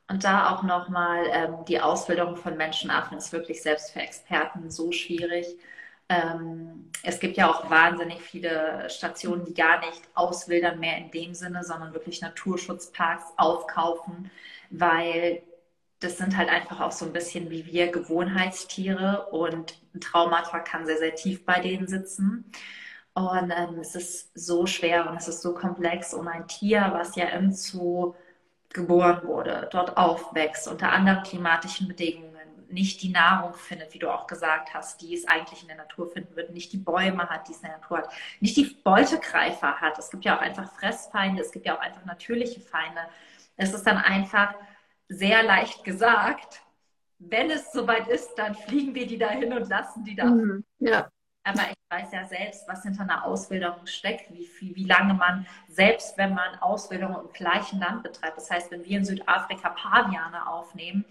[0.07, 4.91] Und da auch nochmal, ähm, die Ausbildung von Menschenaffen ist wirklich selbst für Experten so
[4.91, 5.47] schwierig.
[6.09, 11.33] Ähm, es gibt ja auch wahnsinnig viele Stationen, die gar nicht auswildern mehr in dem
[11.33, 14.29] Sinne, sondern wirklich Naturschutzparks aufkaufen,
[14.69, 15.41] weil
[15.99, 20.85] das sind halt einfach auch so ein bisschen wie wir Gewohnheitstiere und ein Traumata kann
[20.85, 22.51] sehr, sehr tief bei denen sitzen.
[23.15, 27.15] Und ähm, es ist so schwer und es ist so komplex um ein Tier, was
[27.15, 28.15] ja im Zoo
[28.69, 32.33] geboren wurde, dort aufwächst, unter anderen klimatischen Bedingungen,
[32.69, 36.07] nicht die Nahrung findet, wie du auch gesagt hast, die es eigentlich in der Natur
[36.09, 39.79] finden wird, nicht die Bäume hat, die es in der Natur hat, nicht die Beutegreifer
[39.79, 39.99] hat.
[39.99, 43.01] Es gibt ja auch einfach Fressfeinde, es gibt ja auch einfach natürliche Feinde.
[43.57, 44.55] Es ist dann einfach
[45.07, 46.61] sehr leicht gesagt.
[47.19, 50.25] Wenn es soweit ist, dann fliegen wir die dahin und lassen die da.
[50.25, 51.09] Mhm, ja.
[51.43, 55.45] Aber ich weiß ja selbst, was hinter einer Auswilderung steckt, wie, viel, wie lange man,
[55.67, 60.47] selbst wenn man Auswilderung im gleichen Land betreibt, das heißt, wenn wir in Südafrika Paviane
[60.47, 61.05] aufnehmen,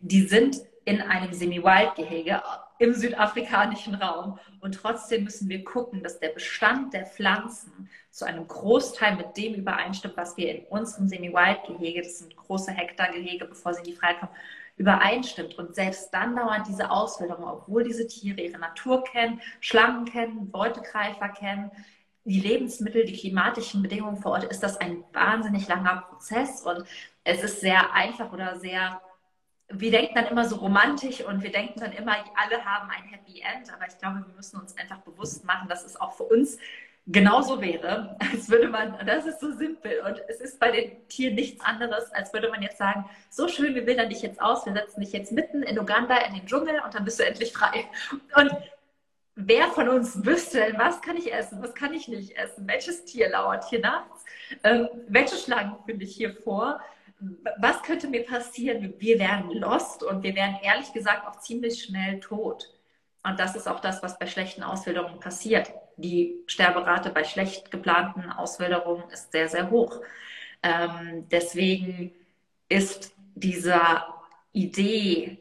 [0.00, 2.42] die sind in einem Semi-Wild-Gehege
[2.78, 4.38] im südafrikanischen Raum.
[4.60, 9.54] Und trotzdem müssen wir gucken, dass der Bestand der Pflanzen zu einem Großteil mit dem
[9.54, 14.20] übereinstimmt, was wir in unserem Semi-Wild-Gehege, das sind große Hektargehege, bevor sie in die Freiheit
[14.20, 14.32] kommen,
[14.76, 15.56] übereinstimmt.
[15.58, 21.28] Und selbst dann dauert diese Auswilderung, obwohl diese Tiere ihre Natur kennen, Schlangen kennen, Beutegreifer
[21.28, 21.70] kennen,
[22.24, 26.84] die Lebensmittel, die klimatischen Bedingungen vor Ort, ist das ein wahnsinnig langer Prozess und
[27.22, 29.00] es ist sehr einfach oder sehr,
[29.68, 33.40] wir denken dann immer so romantisch und wir denken dann immer, alle haben ein Happy
[33.40, 36.58] End, aber ich glaube, wir müssen uns einfach bewusst machen, dass es auch für uns
[37.06, 41.34] genauso wäre, als würde man, das ist so simpel und es ist bei den Tieren
[41.34, 44.72] nichts anderes, als würde man jetzt sagen, so schön, wir wildern dich jetzt aus, wir
[44.72, 47.84] setzen dich jetzt mitten in Uganda in den Dschungel und dann bist du endlich frei.
[48.36, 48.50] Und
[49.34, 53.28] wer von uns wüsste was kann ich essen, was kann ich nicht essen, welches Tier
[53.30, 54.24] lauert hier nachts,
[54.62, 56.80] ähm, welche Schlangen finde ich hier vor,
[57.58, 58.94] was könnte mir passieren?
[58.98, 62.70] Wir wären lost und wir wären ehrlich gesagt auch ziemlich schnell tot.
[63.22, 65.72] Und das ist auch das, was bei schlechten Auswilderungen passiert.
[65.96, 70.00] Die Sterberate bei schlecht geplanten Auswilderungen ist sehr, sehr hoch.
[70.62, 72.12] Ähm, deswegen
[72.68, 74.06] ist dieser
[74.52, 75.38] Idee,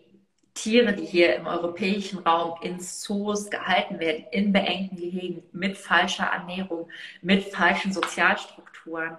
[0.54, 6.26] Tiere, die hier im europäischen Raum in Zoos gehalten werden, in beengten Gehegen, mit falscher
[6.26, 6.90] Ernährung,
[7.22, 9.18] mit falschen Sozialstrukturen,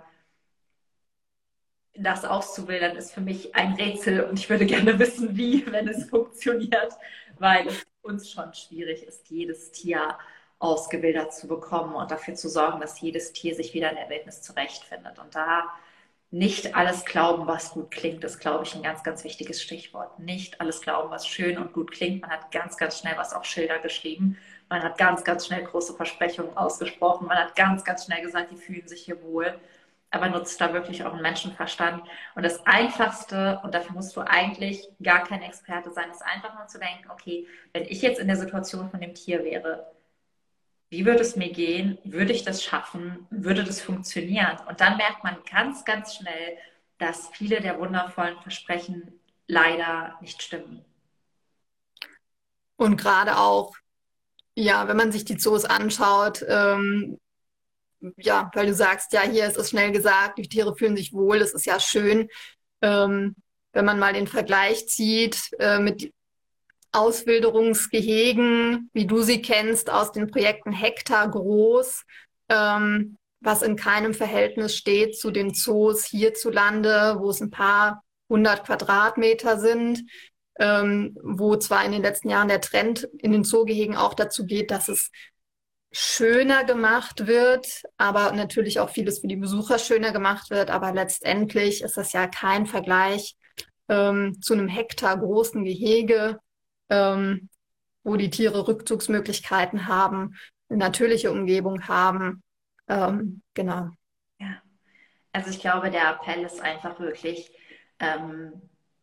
[1.97, 6.05] das auszuwildern, ist für mich ein Rätsel und ich würde gerne wissen, wie, wenn es
[6.11, 6.93] funktioniert,
[7.39, 10.19] weil es uns schon schwierig ist, jedes Tier
[10.65, 14.41] ausgewildert zu bekommen und dafür zu sorgen, dass jedes Tier sich wieder in der Wildnis
[14.41, 15.19] zurechtfindet.
[15.19, 15.65] Und da
[16.31, 20.19] nicht alles glauben, was gut klingt, ist, glaube ich, ein ganz, ganz wichtiges Stichwort.
[20.19, 22.23] Nicht alles glauben, was schön und gut klingt.
[22.23, 24.37] Man hat ganz, ganz schnell was auf Schilder geschrieben.
[24.69, 27.29] Man hat ganz, ganz schnell große Versprechungen ausgesprochen.
[27.29, 29.55] Man hat ganz, ganz schnell gesagt, die fühlen sich hier wohl.
[30.11, 32.03] Aber nutzt da wirklich auch einen Menschenverstand.
[32.35, 36.67] Und das Einfachste, und dafür musst du eigentlich gar kein Experte sein, ist einfach nur
[36.67, 39.94] zu denken, okay, wenn ich jetzt in der Situation von dem Tier wäre,
[40.95, 41.99] wie würde es mir gehen?
[42.05, 43.27] Würde ich das schaffen?
[43.29, 44.57] Würde das funktionieren?
[44.69, 46.57] Und dann merkt man ganz, ganz schnell,
[46.99, 50.85] dass viele der wundervollen Versprechen leider nicht stimmen.
[52.77, 53.75] Und gerade auch,
[54.55, 57.19] ja, wenn man sich die Zoos anschaut, ähm,
[58.17, 61.41] ja, weil du sagst, ja, hier ist es schnell gesagt, die Tiere fühlen sich wohl,
[61.41, 62.29] das ist ja schön.
[62.83, 63.35] Ähm,
[63.73, 66.13] wenn man mal den Vergleich zieht äh, mit
[66.95, 72.05] Auswilderungsgehegen, wie du sie kennst, aus den Projekten Hektar groß,
[72.49, 78.65] ähm, was in keinem Verhältnis steht zu den Zoos hierzulande, wo es ein paar hundert
[78.65, 80.03] Quadratmeter sind,
[80.59, 84.71] ähm, wo zwar in den letzten Jahren der Trend in den Zoogehegen auch dazu geht,
[84.71, 85.11] dass es
[85.93, 90.71] schöner gemacht wird, aber natürlich auch vieles für die Besucher schöner gemacht wird.
[90.71, 93.37] Aber letztendlich ist das ja kein Vergleich
[93.89, 96.41] ähm, zu einem Hektar großen Gehege,
[96.91, 97.49] ähm,
[98.03, 100.37] wo die Tiere Rückzugsmöglichkeiten haben,
[100.69, 102.43] eine natürliche Umgebung haben.
[102.89, 103.91] Ähm, genau.
[104.39, 104.63] Ja,
[105.33, 107.51] also ich glaube, der Appell ist einfach wirklich,
[107.99, 108.53] ähm,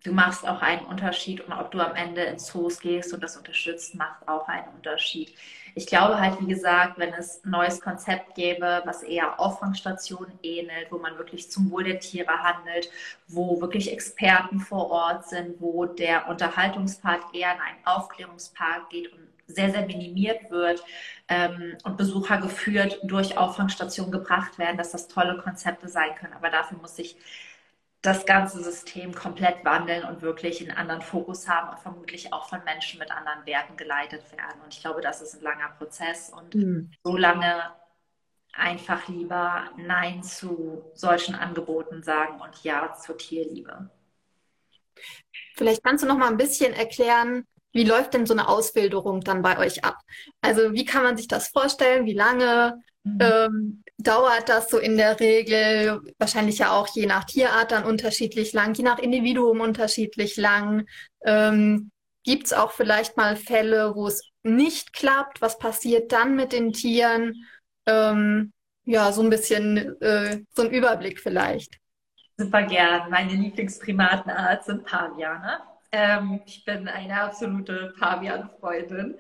[0.03, 3.37] du machst auch einen Unterschied und ob du am Ende ins Zoos gehst und das
[3.37, 5.33] unterstützt, macht auch einen Unterschied.
[5.75, 10.91] Ich glaube halt, wie gesagt, wenn es ein neues Konzept gäbe, was eher Auffangstationen ähnelt,
[10.91, 12.89] wo man wirklich zum Wohl der Tiere handelt,
[13.27, 19.19] wo wirklich Experten vor Ort sind, wo der Unterhaltungspart eher in einen Aufklärungspart geht und
[19.47, 20.83] sehr, sehr minimiert wird
[21.27, 26.33] ähm, und Besucher geführt durch Auffangstationen gebracht werden, dass das tolle Konzepte sein können.
[26.33, 27.17] Aber dafür muss ich
[28.01, 32.63] das ganze System komplett wandeln und wirklich einen anderen Fokus haben und vermutlich auch von
[32.63, 34.59] Menschen mit anderen Werten geleitet werden.
[34.63, 36.91] Und ich glaube, das ist ein langer Prozess und mhm.
[37.03, 37.71] so lange
[38.53, 43.89] einfach lieber Nein zu solchen Angeboten sagen und Ja zur Tierliebe.
[45.55, 49.41] Vielleicht kannst du noch mal ein bisschen erklären, wie läuft denn so eine Auswilderung dann
[49.41, 49.97] bei euch ab?
[50.41, 52.05] Also wie kann man sich das vorstellen?
[52.05, 52.81] Wie lange?
[53.03, 53.19] Mhm.
[53.19, 56.01] Ähm, dauert das so in der Regel?
[56.17, 60.85] Wahrscheinlich ja auch je nach Tierart dann unterschiedlich lang, je nach Individuum unterschiedlich lang.
[61.25, 61.91] Ähm,
[62.23, 65.41] Gibt es auch vielleicht mal Fälle, wo es nicht klappt?
[65.41, 67.47] Was passiert dann mit den Tieren?
[67.87, 68.53] Ähm,
[68.85, 71.77] ja, so ein bisschen äh, so ein Überblick vielleicht.
[72.37, 73.09] Super gern.
[73.09, 75.61] Meine Lieblingsprimatenart sind Paviane.
[75.91, 79.15] Ähm, ich bin eine absolute Pavian-Freundin.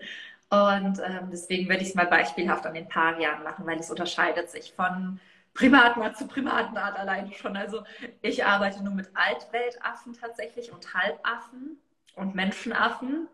[0.51, 4.49] Und ähm, deswegen werde ich es mal beispielhaft an den Pavianen machen, weil es unterscheidet
[4.49, 5.17] sich von
[5.53, 7.55] Primatenart zu Primatenart alleine schon.
[7.55, 7.83] Also
[8.21, 11.79] ich arbeite nur mit Altweltaffen tatsächlich und Halbaffen
[12.15, 13.29] und Menschenaffen.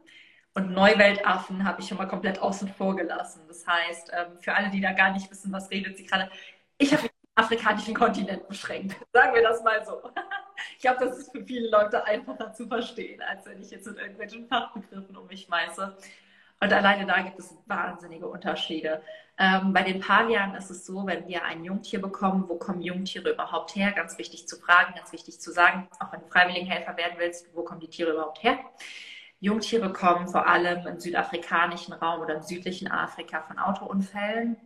[0.53, 3.41] Und Neuweltaffen habe ich schon mal komplett außen vor gelassen.
[3.47, 6.29] Das heißt, ähm, für alle, die da gar nicht wissen, was redet sie gerade,
[6.77, 8.95] ich habe den afrikanischen Kontinent beschränkt.
[9.13, 10.11] Sagen wir das mal so.
[10.73, 13.97] Ich glaube, das ist für viele Leute einfacher zu verstehen, als wenn ich jetzt mit
[13.97, 15.95] irgendwelchen Fachbegriffen um mich schmeiße.
[16.59, 19.01] Und alleine da gibt es wahnsinnige Unterschiede.
[19.37, 23.29] Ähm, bei den Pavianen ist es so, wenn wir ein Jungtier bekommen, wo kommen Jungtiere
[23.29, 23.91] überhaupt her?
[23.91, 27.63] Ganz wichtig zu fragen, ganz wichtig zu sagen, auch wenn du Freiwilligenhelfer werden willst, wo
[27.63, 28.57] kommen die Tiere überhaupt her?
[29.39, 34.57] Jungtiere kommen vor allem im südafrikanischen Raum oder im südlichen Afrika von Autounfällen.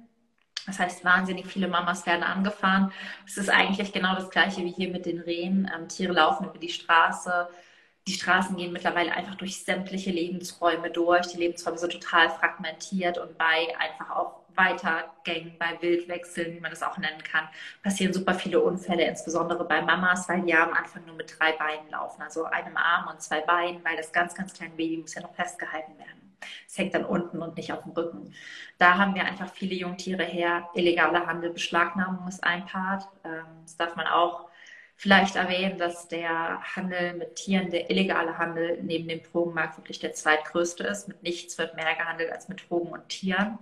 [0.66, 2.94] Das heißt, wahnsinnig viele Mamas werden angefahren.
[3.26, 5.70] Es ist eigentlich genau das Gleiche wie hier mit den Rehen.
[5.76, 7.50] Ähm, Tiere laufen über die Straße.
[8.08, 11.28] Die Straßen gehen mittlerweile einfach durch sämtliche Lebensräume durch.
[11.28, 16.84] Die Lebensräume sind total fragmentiert und bei einfach auch Weitergängen, bei Wildwechseln, wie man das
[16.84, 17.48] auch nennen kann,
[17.84, 21.90] passieren super viele Unfälle, insbesondere bei Mamas, weil die am Anfang nur mit drei Beinen
[21.90, 25.22] laufen, also einem Arm und zwei Beinen, weil das ganz, ganz kleine Baby muss ja
[25.22, 26.38] noch festgehalten werden.
[26.68, 28.34] Es hängt dann unten und nicht auf dem Rücken.
[28.78, 30.70] Da haben wir einfach viele Jungtiere her.
[30.74, 33.08] Illegaler Handel, Beschlagnahmung ist ein Part.
[33.24, 34.50] Ähm, das darf man auch
[35.02, 40.14] vielleicht erwähnen, dass der Handel mit Tieren, der illegale Handel neben dem Drogenmarkt wirklich der
[40.14, 41.08] zweitgrößte ist.
[41.08, 43.58] Mit nichts wird mehr gehandelt als mit Drogen und Tieren.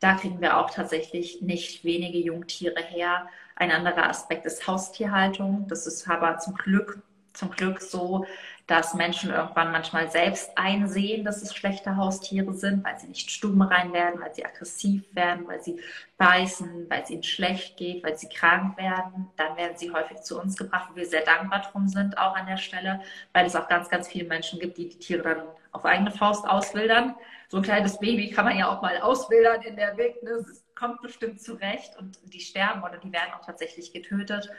[0.00, 3.28] Da kriegen wir auch tatsächlich nicht wenige Jungtiere her.
[3.54, 5.66] Ein anderer Aspekt ist Haustierhaltung.
[5.68, 7.02] Das ist aber zum Glück,
[7.34, 8.24] zum Glück so,
[8.68, 13.92] dass Menschen irgendwann manchmal selbst einsehen, dass es schlechte Haustiere sind, weil sie nicht stubenrein
[13.92, 15.80] werden, weil sie aggressiv werden, weil sie
[16.18, 19.28] beißen, weil es ihnen schlecht geht, weil sie krank werden.
[19.36, 22.46] Dann werden sie häufig zu uns gebracht, wo wir sehr dankbar drum sind, auch an
[22.46, 23.00] der Stelle,
[23.32, 26.46] weil es auch ganz, ganz viele Menschen gibt, die die Tiere dann auf eigene Faust
[26.46, 27.14] auswildern
[27.48, 30.46] so ein kleines Baby kann man ja auch mal auswildern in der Wildnis.
[30.48, 34.50] Es kommt bestimmt zurecht und die sterben oder die werden auch tatsächlich getötet.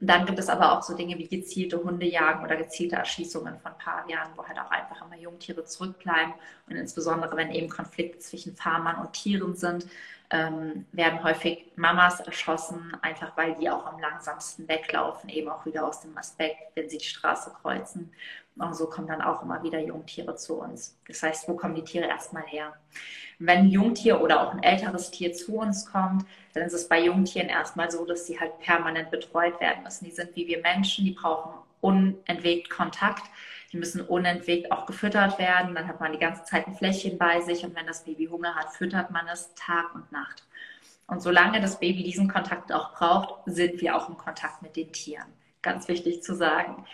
[0.00, 3.72] Und dann gibt es aber auch so Dinge wie gezielte Hundejagen oder gezielte Erschießungen von
[3.78, 6.34] Pavianen, wo halt auch einfach immer Jungtiere zurückbleiben.
[6.68, 9.86] Und insbesondere, wenn eben Konflikte zwischen Farmern und Tieren sind,
[10.30, 15.86] ähm, werden häufig Mamas erschossen, einfach weil die auch am langsamsten weglaufen, eben auch wieder
[15.86, 18.12] aus dem Aspekt, wenn sie die Straße kreuzen.
[18.58, 20.96] Und so kommen dann auch immer wieder Jungtiere zu uns.
[21.06, 22.74] Das heißt, wo kommen die Tiere erstmal her?
[23.38, 27.00] Wenn ein Jungtier oder auch ein älteres Tier zu uns kommt, dann ist es bei
[27.00, 30.06] Jungtieren erstmal so, dass sie halt permanent betreut werden müssen.
[30.06, 33.22] Die sind wie wir Menschen, die brauchen unentwegt Kontakt.
[33.72, 35.74] Die müssen unentwegt auch gefüttert werden.
[35.74, 38.54] Dann hat man die ganze Zeit ein Fläschchen bei sich und wenn das Baby Hunger
[38.54, 40.42] hat, füttert man es Tag und Nacht.
[41.06, 44.92] Und solange das Baby diesen Kontakt auch braucht, sind wir auch im Kontakt mit den
[44.92, 45.26] Tieren.
[45.62, 46.84] Ganz wichtig zu sagen.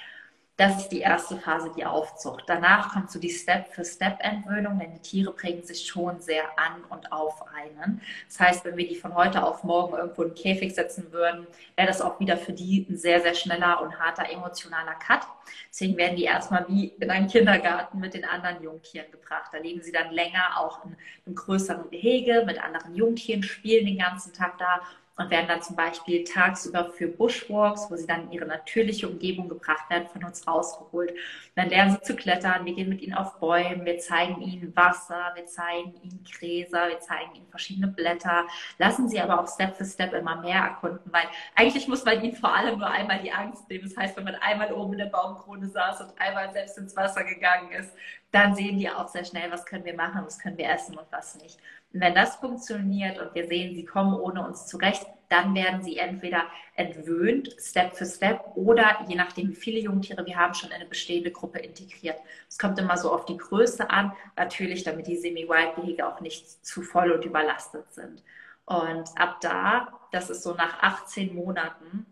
[0.56, 2.44] Das ist die erste Phase, die Aufzucht.
[2.46, 7.44] Danach kommt so die Step-für-Step-Entwöhnung, denn die Tiere prägen sich schon sehr an und auf
[7.52, 8.00] einen.
[8.28, 11.48] Das heißt, wenn wir die von heute auf morgen irgendwo in den Käfig setzen würden,
[11.74, 15.26] wäre das auch wieder für die ein sehr, sehr schneller und harter emotionaler Cut.
[15.70, 19.50] Deswegen werden die erstmal wie in einen Kindergarten mit den anderen Jungtieren gebracht.
[19.50, 23.98] Da leben sie dann länger auch in einem größeren Gehege mit anderen Jungtieren, spielen den
[23.98, 24.82] ganzen Tag da
[25.16, 29.48] und werden dann zum Beispiel tagsüber für Bushwalks, wo sie dann in ihre natürliche Umgebung
[29.48, 31.14] gebracht werden, von uns rausgeholt.
[31.54, 35.32] dann lernen sie zu klettern, wir gehen mit ihnen auf Bäumen, wir zeigen ihnen Wasser,
[35.34, 38.46] wir zeigen ihnen Gräser, wir zeigen ihnen verschiedene Blätter,
[38.78, 42.34] lassen sie aber auch Step für Step immer mehr erkunden, weil eigentlich muss man ihnen
[42.34, 43.84] vor allem nur einmal die Angst nehmen.
[43.84, 47.22] Das heißt, wenn man einmal oben in der Baumkrone saß und einmal selbst ins Wasser
[47.22, 47.92] gegangen ist,
[48.32, 51.06] dann sehen die auch sehr schnell, was können wir machen, was können wir essen und
[51.12, 51.60] was nicht.
[51.94, 55.96] Und wenn das funktioniert und wir sehen, sie kommen ohne uns zurecht, dann werden sie
[55.96, 56.42] entweder
[56.74, 60.86] entwöhnt, Step für Step, oder je nachdem, wie viele Jungtiere wir haben, schon in eine
[60.86, 62.18] bestehende Gruppe integriert.
[62.48, 66.82] Es kommt immer so auf die Größe an, natürlich, damit die Semi-Wild-Gehege auch nicht zu
[66.82, 68.22] voll und überlastet sind.
[68.66, 72.06] Und ab da, das ist so nach 18 Monaten,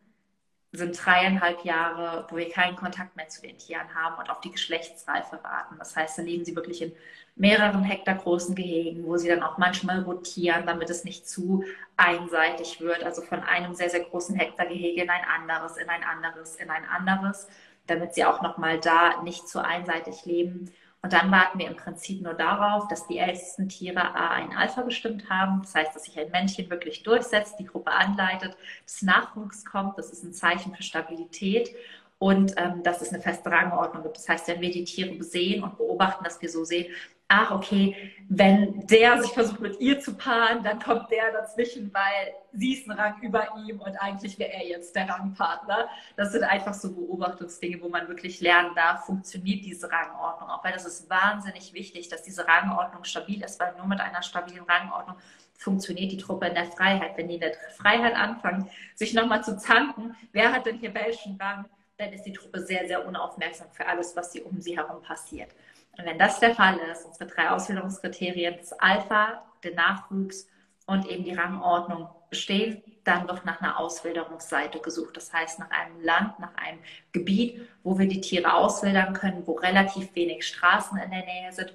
[0.73, 4.51] sind dreieinhalb Jahre, wo wir keinen Kontakt mehr zu den Tieren haben und auf die
[4.51, 5.77] Geschlechtsreife warten.
[5.79, 6.93] Das heißt, da leben sie wirklich in
[7.37, 11.65] mehreren Hektar großen Gehegen, wo sie dann auch manchmal rotieren, damit es nicht zu
[11.99, 13.05] einseitig wird.
[13.05, 16.87] Also von einem sehr, sehr großen Hektargehege in ein anderes, in ein anderes, in ein
[16.87, 17.49] anderes,
[17.87, 20.73] damit sie auch nochmal da nicht zu einseitig leben.
[21.05, 24.83] Und dann warten wir im Prinzip nur darauf, dass die ältesten Tiere A ein Alpha
[24.83, 25.61] bestimmt haben.
[25.63, 29.99] Das heißt, dass sich ein Männchen wirklich durchsetzt, die Gruppe anleitet, dass Nachwuchs kommt.
[29.99, 31.75] Das ist ein Zeichen für Stabilität
[32.21, 34.17] und ähm, dass es eine feste Rangordnung gibt.
[34.17, 36.87] Das heißt, wenn wir die Tiere sehen und beobachten, dass wir so sehen,
[37.33, 37.97] ach okay,
[38.29, 42.89] wenn der sich versucht mit ihr zu paaren, dann kommt der dazwischen, weil sie ist
[42.89, 45.89] ein Rang über ihm und eigentlich wäre er jetzt der Rangpartner.
[46.17, 50.51] Das sind einfach so Beobachtungsdinge, wo man wirklich lernen darf, funktioniert diese Rangordnung.
[50.51, 54.23] Auch weil das ist wahnsinnig wichtig, dass diese Rangordnung stabil ist, weil nur mit einer
[54.23, 55.17] stabilen Rangordnung
[55.57, 57.17] funktioniert die Truppe in der Freiheit.
[57.17, 61.37] Wenn die in der Freiheit anfangen, sich nochmal zu zanken, wer hat denn hier welchen
[61.37, 61.67] Rang,
[61.99, 65.51] dann ist die Truppe sehr, sehr unaufmerksam für alles, was sie um sie herum passiert.
[65.99, 70.49] Und wenn das der Fall ist, unsere drei Ausbildungskriterien, das Alpha, der Nachwuchs
[70.87, 75.17] und eben die Rangordnung bestehen, dann wird nach einer Auswilderungsseite gesucht.
[75.17, 76.79] Das heißt, nach einem Land, nach einem
[77.13, 81.73] Gebiet, wo wir die Tiere auswildern können, wo relativ wenig Straßen in der Nähe sind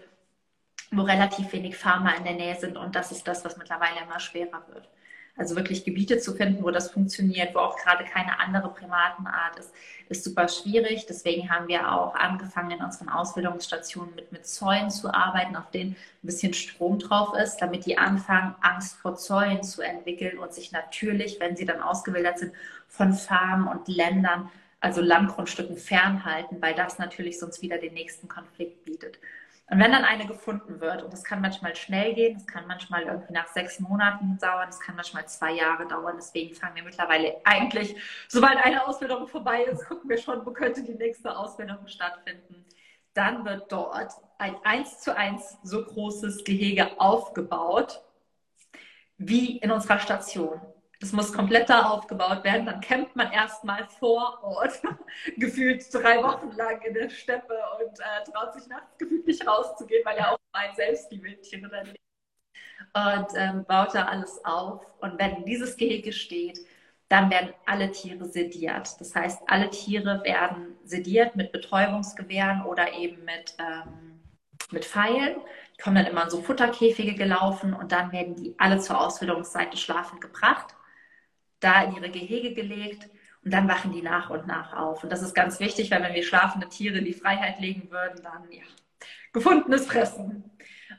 [0.92, 2.78] wo relativ wenig Farmer in der Nähe sind.
[2.78, 4.88] Und das ist das, was mittlerweile immer schwerer wird.
[5.38, 9.72] Also wirklich Gebiete zu finden, wo das funktioniert, wo auch gerade keine andere Primatenart ist,
[10.10, 11.06] ist super schwierig.
[11.08, 15.92] Deswegen haben wir auch angefangen, in unseren Ausbildungsstationen mit, mit Zäunen zu arbeiten, auf denen
[15.92, 20.72] ein bisschen Strom drauf ist, damit die anfangen, Angst vor Zäunen zu entwickeln und sich
[20.72, 22.54] natürlich, wenn sie dann ausgewildert sind,
[22.88, 28.86] von Farmen und Ländern, also Landgrundstücken fernhalten, weil das natürlich sonst wieder den nächsten Konflikt
[28.86, 29.20] bietet.
[29.70, 33.04] Und wenn dann eine gefunden wird, und das kann manchmal schnell gehen, das kann manchmal
[33.04, 36.16] irgendwie nach sechs Monaten dauern, das kann manchmal zwei Jahre dauern.
[36.16, 37.96] Deswegen fangen wir mittlerweile eigentlich,
[38.30, 42.66] sobald eine Ausbildung vorbei ist, gucken wir schon, wo könnte die nächste Ausbildung stattfinden.
[43.14, 48.02] Dann wird dort ein eins zu eins so großes Gehege aufgebaut
[49.18, 50.62] wie in unserer Station.
[51.00, 52.66] Das muss komplett da aufgebaut werden.
[52.66, 54.82] Dann campt man erstmal vor Ort,
[55.38, 60.04] gefühlt drei Wochen lang in der Steppe und äh, traut sich nachts gefühlt nicht rauszugehen,
[60.06, 61.84] weil ja auch mein selbst die Wildchen oder.
[62.94, 64.86] Und ähm, baut da alles auf.
[65.00, 66.60] Und wenn dieses Gehege steht,
[67.10, 69.00] dann werden alle Tiere sediert.
[69.00, 74.20] Das heißt, alle Tiere werden sediert mit Betäubungsgewehren oder eben mit, ähm,
[74.72, 75.36] mit Pfeilen.
[75.78, 79.78] Die kommen dann immer in so Futterkäfige gelaufen und dann werden die alle zur Auswilderungsseite
[79.78, 80.74] schlafend gebracht
[81.60, 83.10] da in ihre Gehege gelegt
[83.44, 85.04] und dann wachen die nach und nach auf.
[85.04, 88.22] Und das ist ganz wichtig, weil wenn wir schlafende Tiere in die Freiheit legen würden,
[88.24, 88.64] dann ja,
[89.34, 90.52] gefundenes Fressen.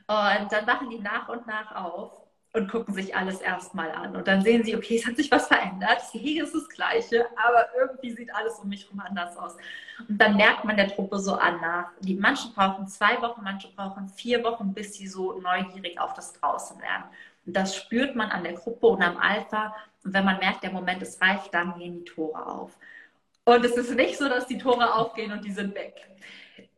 [0.07, 4.15] Und dann wachen die nach und nach auf und gucken sich alles erstmal an.
[4.15, 7.25] Und dann sehen sie, okay, es hat sich was verändert, das Gehege ist das gleiche,
[7.35, 9.55] aber irgendwie sieht alles um mich herum anders aus.
[10.07, 11.91] Und dann merkt man der Truppe so an nach.
[11.99, 16.33] Die manche brauchen zwei Wochen, manche brauchen vier Wochen, bis sie so neugierig auf das
[16.33, 17.03] draußen werden.
[17.53, 19.75] Das spürt man an der Gruppe und am Alpha.
[20.03, 22.77] Und wenn man merkt, der Moment ist reif, dann gehen die Tore auf.
[23.45, 25.95] Und es ist nicht so, dass die Tore aufgehen und die sind weg.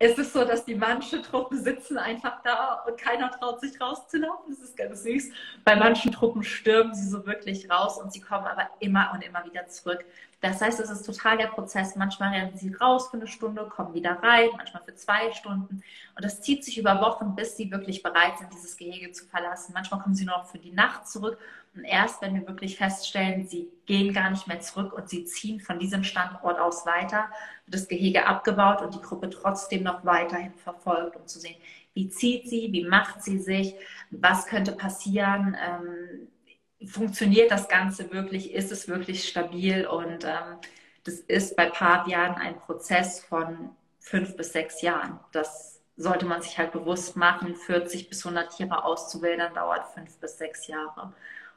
[0.04, 4.50] Es ist so, dass die manche Truppen sitzen einfach da und keiner traut sich rauszulaufen.
[4.50, 5.30] Das ist ganz süß.
[5.64, 9.46] Bei manchen Truppen stürmen sie so wirklich raus und sie kommen aber immer und immer
[9.46, 10.04] wieder zurück.
[10.42, 11.96] Das heißt, es ist total der Prozess.
[11.96, 15.84] Manchmal rennen sie raus für eine Stunde, kommen wieder rein, manchmal für zwei Stunden.
[16.16, 19.72] Und das zieht sich über Wochen, bis sie wirklich bereit sind, dieses Gehege zu verlassen.
[19.76, 21.38] Manchmal kommen sie nur noch für die Nacht zurück.
[21.76, 25.60] Und erst wenn wir wirklich feststellen, sie gehen gar nicht mehr zurück und sie ziehen
[25.60, 27.30] von diesem Standort aus weiter,
[27.72, 31.56] das Gehege abgebaut und die Gruppe trotzdem noch weiterhin verfolgt, um zu sehen,
[31.94, 33.76] wie zieht sie, wie macht sie sich,
[34.12, 35.58] was könnte passieren.
[35.60, 40.58] Ähm, funktioniert das Ganze wirklich, ist es wirklich stabil und ähm,
[41.04, 43.70] das ist bei Pavian ein Prozess von
[44.00, 45.20] fünf bis sechs Jahren.
[45.32, 47.56] Das sollte man sich halt bewusst machen.
[47.56, 51.14] 40 bis 100 Tiere auszuwildern dauert fünf bis sechs Jahre.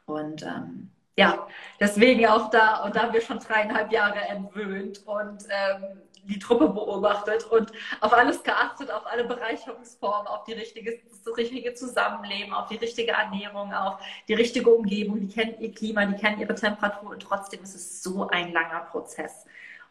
[0.07, 1.47] Und ähm, ja,
[1.79, 6.69] deswegen auch da, und da haben wir schon dreieinhalb Jahre entwöhnt und ähm, die Truppe
[6.69, 12.69] beobachtet und auf alles geachtet, auf alle Bereicherungsformen, auf die richtige, das richtige Zusammenleben, auf
[12.69, 15.21] die richtige Ernährung, auf die richtige Umgebung.
[15.21, 18.81] Die kennen ihr Klima, die kennen ihre Temperatur und trotzdem ist es so ein langer
[18.91, 19.45] Prozess.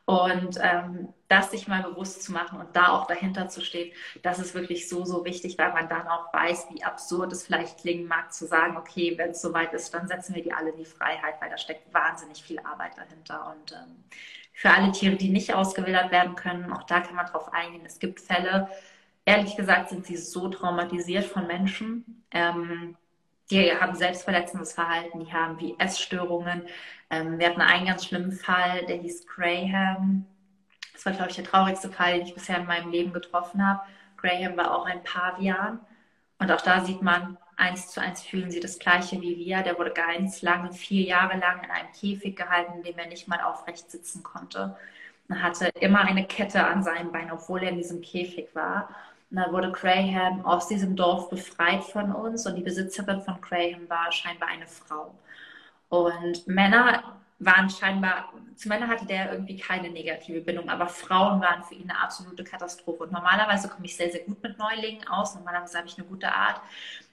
[0.06, 4.38] Und ähm, das sich mal bewusst zu machen und da auch dahinter zu stehen, das
[4.38, 8.08] ist wirklich so, so wichtig, weil man dann auch weiß, wie absurd es vielleicht klingen
[8.08, 10.86] mag, zu sagen, okay, wenn es soweit ist, dann setzen wir die alle in die
[10.86, 13.56] Freiheit, weil da steckt wahnsinnig viel Arbeit dahinter.
[13.56, 14.04] Und ähm,
[14.54, 17.86] für alle Tiere, die nicht ausgewildert werden können, auch da kann man drauf eingehen.
[17.86, 18.70] Es gibt Fälle,
[19.24, 22.26] ehrlich gesagt, sind sie so traumatisiert von Menschen.
[22.32, 22.98] Ähm,
[23.54, 26.64] die haben selbstverletzendes Verhalten, die haben wie Essstörungen.
[27.10, 30.26] Ähm, wir hatten einen ganz schlimmen Fall, der hieß Graham.
[30.94, 33.82] Das war, glaube ich, der traurigste Fall, den ich bisher in meinem Leben getroffen habe.
[34.18, 35.80] Graham war auch ein Pavian.
[36.40, 39.62] Und auch da sieht man, eins zu eins fühlen sie das Gleiche wie wir.
[39.62, 43.28] Der wurde ganz lange, vier Jahre lang in einem Käfig gehalten, in dem er nicht
[43.28, 44.76] mal aufrecht sitzen konnte.
[45.30, 48.90] Er hatte immer eine Kette an seinem Bein, obwohl er in diesem Käfig war.
[49.34, 53.90] Und dann wurde Graham aus diesem Dorf befreit von uns und die Besitzerin von Graham
[53.90, 55.12] war scheinbar eine Frau.
[55.90, 61.64] Und Männer waren scheinbar, zu Männern hatte der irgendwie keine negative Bindung, aber Frauen waren
[61.64, 63.06] für ihn eine absolute Katastrophe.
[63.06, 65.34] Und normalerweise komme ich sehr, sehr gut mit Neulingen aus.
[65.34, 66.62] Normalerweise habe ich eine gute Art.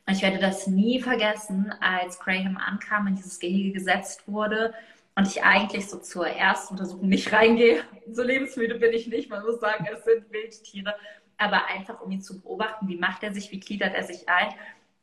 [0.07, 4.75] Und ich werde das nie vergessen, als Graham ankam, in dieses Gehege gesetzt wurde
[5.15, 7.83] und ich eigentlich so zur Erstuntersuchung nicht reingehe.
[8.11, 9.31] So lebensmüde bin ich nicht.
[9.31, 10.95] Man muss sagen, es sind Wildtiere
[11.41, 14.53] aber einfach um ihn zu beobachten, wie macht er sich, wie gliedert er sich ein.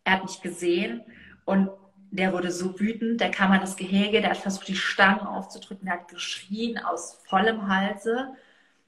[0.03, 1.01] Er hat mich gesehen
[1.45, 1.69] und
[2.11, 5.85] der wurde so wütend, der kam an das Gehege, der hat versucht, die Stangen aufzudrücken,
[5.85, 8.29] der hat geschrien aus vollem Halse.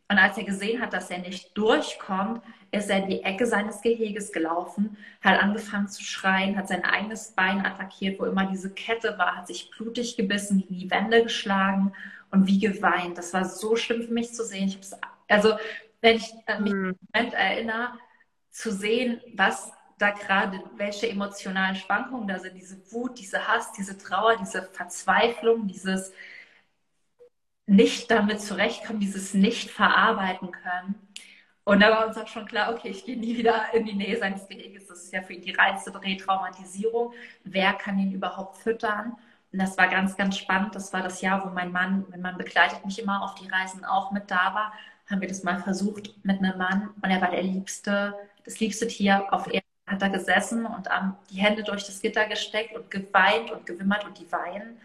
[0.07, 2.41] Und als er gesehen hat, dass er nicht durchkommt,
[2.71, 7.31] ist er in die Ecke seines Geheges gelaufen, hat angefangen zu schreien, hat sein eigenes
[7.31, 11.93] Bein attackiert, wo immer diese Kette war, hat sich blutig gebissen, gegen die Wände geschlagen
[12.31, 13.17] und wie geweint.
[13.17, 14.67] Das war so schlimm für mich zu sehen.
[14.67, 14.79] Ich
[15.27, 15.53] also
[16.01, 16.97] wenn ich an mich mhm.
[17.13, 17.99] Moment erinnere,
[18.51, 23.97] zu sehen, was da gerade welche emotionalen Schwankungen da sind, diese Wut, diese Hass, diese
[23.97, 26.13] Trauer, diese Verzweiflung, dieses
[27.65, 30.95] nicht damit zurechtkommen, dieses nicht verarbeiten können.
[31.65, 34.17] Und da war uns auch schon klar, okay, ich gehe nie wieder in die Nähe
[34.17, 34.87] seines Geheges.
[34.87, 37.13] Das ist ja für ihn die reinste Retraumatisierung.
[37.43, 39.15] Wer kann ihn überhaupt füttern?
[39.51, 40.73] Und das war ganz, ganz spannend.
[40.73, 43.85] Das war das Jahr, wo mein Mann, mein Mann begleitet mich immer auf die Reisen
[43.85, 44.73] auch mit da war,
[45.09, 46.89] haben wir das mal versucht mit einem Mann.
[47.01, 49.65] Und er war der liebste, das liebste Tier auf Erden.
[49.87, 54.05] Hat da gesessen und um, die Hände durch das Gitter gesteckt und geweint und gewimmert
[54.05, 54.77] und die weinen.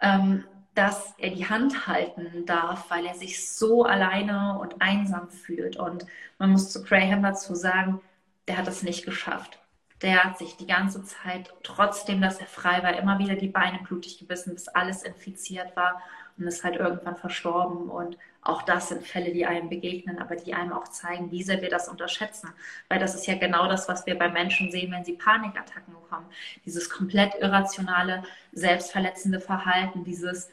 [0.00, 5.76] Ähm, dass er die Hand halten darf, weil er sich so alleine und einsam fühlt.
[5.76, 6.06] Und
[6.38, 8.00] man muss zu Graham dazu sagen,
[8.48, 9.58] der hat das nicht geschafft.
[10.02, 13.80] Der hat sich die ganze Zeit, trotzdem, dass er frei war, immer wieder die Beine
[13.82, 16.00] blutig gebissen, bis alles infiziert war
[16.38, 17.88] und ist halt irgendwann verstorben.
[17.88, 21.60] Und auch das sind Fälle, die einem begegnen, aber die einem auch zeigen, wie sehr
[21.62, 22.50] wir das unterschätzen.
[22.88, 26.26] Weil das ist ja genau das, was wir bei Menschen sehen, wenn sie Panikattacken bekommen.
[26.64, 28.22] Dieses komplett irrationale,
[28.52, 30.50] selbstverletzende Verhalten, dieses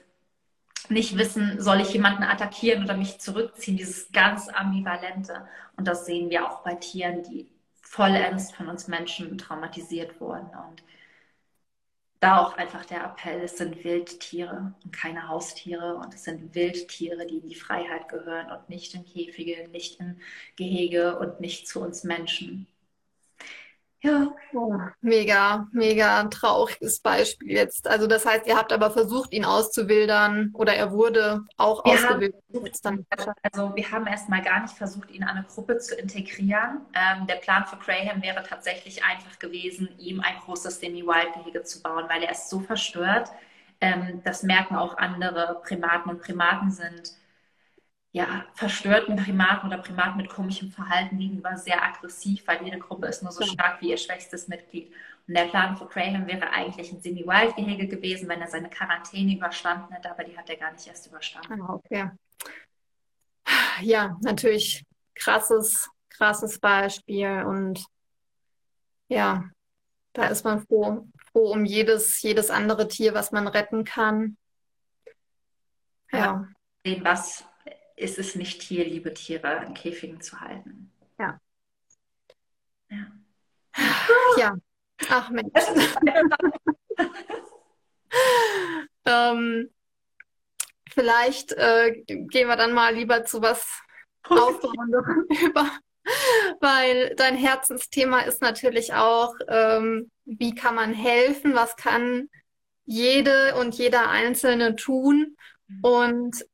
[0.89, 5.47] nicht wissen, soll ich jemanden attackieren oder mich zurückziehen, dieses ganz ambivalente.
[5.77, 7.49] Und das sehen wir auch bei Tieren, die
[7.81, 10.47] vollends von uns Menschen traumatisiert wurden.
[10.47, 10.83] Und
[12.23, 17.27] da auch einfach der Appell, es sind Wildtiere und keine Haustiere und es sind Wildtiere,
[17.27, 20.21] die in die Freiheit gehören und nicht in Käfige, nicht in
[20.55, 22.67] Gehege und nicht zu uns Menschen.
[24.03, 24.33] Ja.
[24.99, 27.87] Mega, mega trauriges Beispiel jetzt.
[27.87, 32.43] Also das heißt, ihr habt aber versucht, ihn auszuwildern oder er wurde auch wir ausgewildert.
[32.83, 33.05] Haben,
[33.41, 36.81] also wir haben erstmal gar nicht versucht, ihn an eine Gruppe zu integrieren.
[36.93, 42.05] Ähm, der Plan für Graham wäre tatsächlich einfach gewesen, ihm ein großes Semi-Wild-Gehege zu bauen,
[42.09, 43.31] weil er ist so verstört.
[43.79, 47.13] Ähm, das merken auch andere Primaten und Primaten sind
[48.13, 53.23] ja, verstörten Primaten oder Primaten mit komischem Verhalten gegenüber sehr aggressiv, weil jede Gruppe ist
[53.23, 54.93] nur so stark wie ihr schwächstes Mitglied.
[55.27, 59.91] Und der Plan für Graham wäre eigentlich ein Semi-Wild-Gehege gewesen, wenn er seine Quarantäne überstanden
[59.91, 61.59] hätte, aber die hat er gar nicht erst überstanden.
[61.59, 62.11] Ah, okay.
[63.81, 64.85] Ja, natürlich
[65.15, 67.83] krasses, krasses Beispiel und
[69.07, 69.49] ja,
[70.13, 74.37] da ist man froh, froh um jedes, jedes andere Tier, was man retten kann.
[76.11, 76.47] Ja.
[76.85, 77.03] ja.
[77.03, 77.43] Was
[77.95, 80.91] ist es nicht hier, liebe Tiere in Käfigen zu halten.
[81.19, 81.39] Ja.
[82.89, 83.07] Ja.
[84.37, 84.55] ja.
[85.09, 85.51] Ach Mensch.
[89.05, 89.69] ähm,
[90.91, 93.65] vielleicht äh, gehen wir dann mal lieber zu was
[94.29, 95.69] Aufbauendem über,
[96.61, 102.29] weil dein Herzensthema ist natürlich auch, ähm, wie kann man helfen, was kann
[102.85, 105.35] jede und jeder Einzelne tun.
[105.67, 105.79] Mhm.
[105.83, 106.45] Und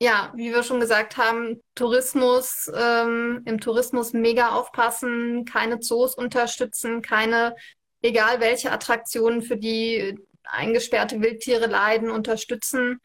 [0.00, 7.02] ja, wie wir schon gesagt haben, Tourismus, ähm, im Tourismus mega aufpassen, keine Zoos unterstützen,
[7.02, 7.54] keine,
[8.00, 13.00] egal welche Attraktionen für die eingesperrte Wildtiere leiden, unterstützen.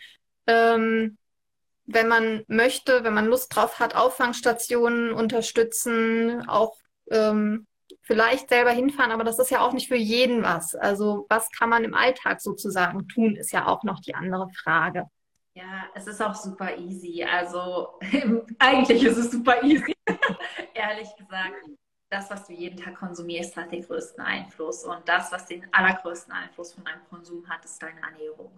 [0.47, 1.17] Ähm,
[1.85, 6.77] wenn man möchte, wenn man Lust drauf hat, Auffangstationen unterstützen, auch
[7.11, 7.67] ähm,
[8.03, 10.75] vielleicht selber hinfahren, aber das ist ja auch nicht für jeden was.
[10.75, 15.09] Also was kann man im Alltag sozusagen tun, ist ja auch noch die andere Frage.
[15.55, 17.23] Ja, es ist auch super easy.
[17.23, 17.97] Also
[18.59, 19.95] eigentlich ist es super easy,
[20.73, 21.55] ehrlich gesagt.
[22.09, 24.83] Das, was du jeden Tag konsumierst, hat den größten Einfluss.
[24.83, 28.51] Und das, was den allergrößten Einfluss von deinem Konsum hat, ist deine Ernährung.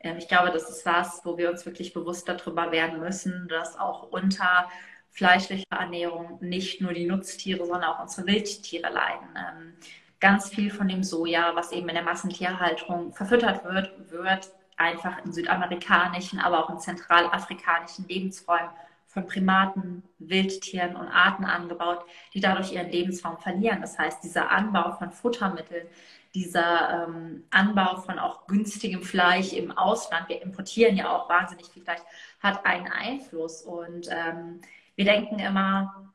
[0.00, 3.78] Ähm, ich glaube, das ist was, wo wir uns wirklich bewusst darüber werden müssen, dass
[3.78, 4.68] auch unter
[5.08, 9.28] fleischlicher Ernährung nicht nur die Nutztiere, sondern auch unsere Wildtiere leiden.
[9.36, 9.74] Ähm,
[10.18, 15.32] ganz viel von dem Soja, was eben in der Massentierhaltung verfüttert wird, wird einfach in
[15.32, 18.70] südamerikanischen, aber auch in zentralafrikanischen Lebensräumen
[19.06, 23.80] von Primaten, Wildtieren und Arten angebaut, die dadurch ihren Lebensraum verlieren.
[23.80, 25.86] Das heißt, dieser Anbau von Futtermitteln,
[26.32, 31.82] dieser ähm, Anbau von auch günstigem Fleisch im Ausland, wir importieren ja auch wahnsinnig viel
[31.82, 32.00] Fleisch,
[32.40, 33.62] hat einen Einfluss.
[33.62, 34.60] Und ähm,
[34.94, 36.12] wir denken immer,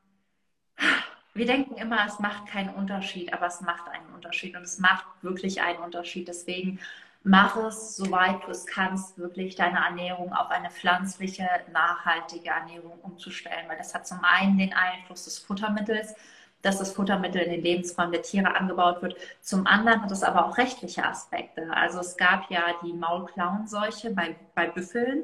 [1.34, 5.06] wir denken immer, es macht keinen Unterschied, aber es macht einen Unterschied und es macht
[5.22, 6.30] wirklich einen Unterschied.
[6.30, 6.80] Deswegen
[7.26, 13.68] mach es, soweit du es kannst, wirklich deine Ernährung auf eine pflanzliche, nachhaltige Ernährung umzustellen,
[13.68, 16.16] weil das hat zum einen den Einfluss des Futtermittels,
[16.62, 19.16] dass das Futtermittel in den Lebensräumen der Tiere angebaut wird.
[19.42, 21.68] Zum anderen hat es aber auch rechtliche Aspekte.
[21.72, 25.24] Also es gab ja die Maulklauenseuche bei, bei Büffeln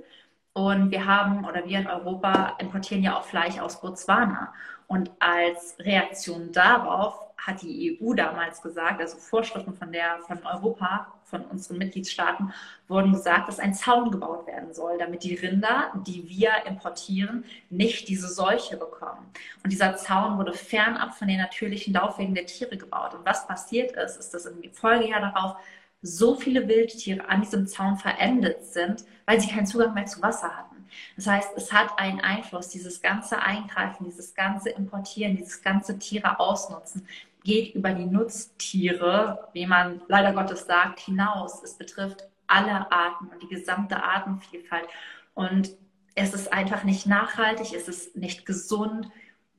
[0.54, 4.54] und wir haben oder wir in Europa importieren ja auch Fleisch aus Botswana.
[4.88, 11.12] Und als Reaktion darauf hat die EU damals gesagt, also Vorschriften von der, von Europa,
[11.24, 12.54] von unseren Mitgliedstaaten,
[12.88, 18.08] wurden gesagt, dass ein Zaun gebaut werden soll, damit die Rinder, die wir importieren, nicht
[18.08, 19.26] diese Seuche bekommen.
[19.64, 23.16] Und dieser Zaun wurde fernab von den natürlichen Laufwegen der Tiere gebaut.
[23.16, 25.56] Und was passiert ist, ist, dass im Folgejahr darauf
[26.04, 30.56] so viele Wildtiere an diesem Zaun verendet sind, weil sie keinen Zugang mehr zu Wasser
[30.56, 30.72] hatten.
[31.16, 36.40] Das heißt, es hat einen Einfluss, dieses ganze Eingreifen, dieses ganze Importieren, dieses ganze Tiere
[36.40, 37.08] ausnutzen,
[37.44, 41.64] geht über die Nutztiere, wie man leider Gottes sagt, hinaus.
[41.64, 44.88] Es betrifft alle Arten und die gesamte Artenvielfalt.
[45.34, 45.72] Und
[46.16, 49.10] es ist einfach nicht nachhaltig, es ist nicht gesund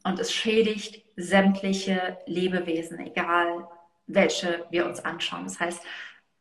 [0.04, 3.68] und es schädigt sämtliche Lebewesen, egal
[4.06, 5.44] welche wir uns anschauen.
[5.44, 5.82] Das heißt,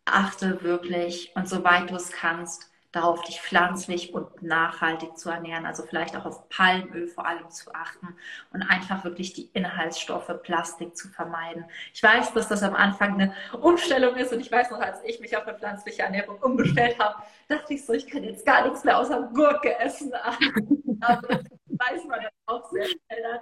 [0.06, 5.84] achte wirklich und soweit du es kannst, darauf, dich pflanzlich und nachhaltig zu ernähren, also
[5.84, 8.16] vielleicht auch auf Palmöl vor allem zu achten
[8.52, 11.66] und einfach wirklich die Inhaltsstoffe Plastik zu vermeiden.
[11.94, 15.20] Ich weiß, dass das am Anfang eine Umstellung ist und ich weiß noch, als ich
[15.22, 17.16] mich auf eine pflanzliche Ernährung umgestellt habe,
[17.48, 20.12] dachte ich so, ich kann jetzt gar nichts mehr außer Gurke essen.
[21.02, 23.40] Aber das weiß man dann auch sehr schnell.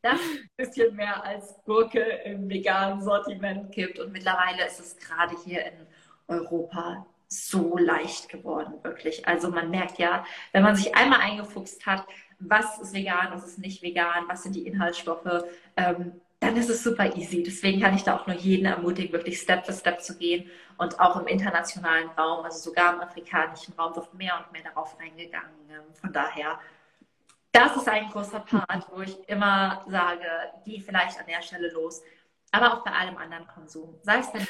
[0.00, 3.98] dass ein bisschen mehr als Gurke im veganen Sortiment gibt.
[3.98, 5.86] Und mittlerweile ist es gerade hier in
[6.28, 9.28] Europa so leicht geworden, wirklich.
[9.28, 12.04] Also man merkt ja, wenn man sich einmal eingefuchst hat,
[12.38, 15.44] was ist vegan, was ist nicht vegan, was sind die Inhaltsstoffe,
[15.76, 17.42] ähm, dann ist es super easy.
[17.42, 20.48] Deswegen kann ich da auch nur jeden ermutigen, wirklich Step für Step zu gehen
[20.78, 24.98] und auch im internationalen Raum, also sogar im afrikanischen Raum, wird mehr und mehr darauf
[25.00, 25.50] eingegangen.
[26.00, 26.58] Von daher,
[27.52, 30.26] das ist ein großer Part, wo ich immer sage,
[30.64, 32.02] geh vielleicht an der Stelle los,
[32.52, 33.98] aber auch bei allem anderen Konsum.
[34.02, 34.46] Sei es denn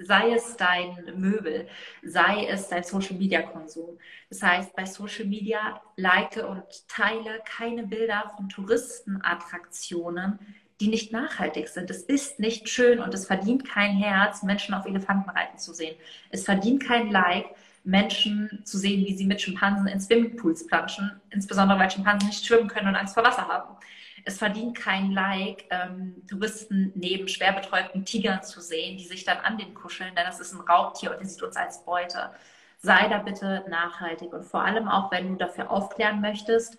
[0.00, 1.68] sei es dein Möbel,
[2.02, 3.98] sei es dein Social Media Konsum.
[4.28, 10.38] Das heißt, bei Social Media like und teile keine Bilder von Touristenattraktionen,
[10.80, 11.90] die nicht nachhaltig sind.
[11.90, 15.94] Es ist nicht schön und es verdient kein Herz, Menschen auf Elefanten reiten zu sehen.
[16.30, 17.46] Es verdient kein Like,
[17.84, 22.68] Menschen zu sehen, wie sie mit Schimpansen in Swimmingpools planschen, insbesondere weil Schimpansen nicht schwimmen
[22.68, 23.76] können und Angst vor Wasser haben.
[24.24, 29.38] Es verdient kein Like, ähm, Touristen neben schwer betreuten Tigern zu sehen, die sich dann
[29.38, 32.30] an den kuscheln, denn das ist ein Raubtier und der sieht uns als Beute.
[32.78, 36.78] Sei da bitte nachhaltig und vor allem auch, wenn du dafür aufklären möchtest,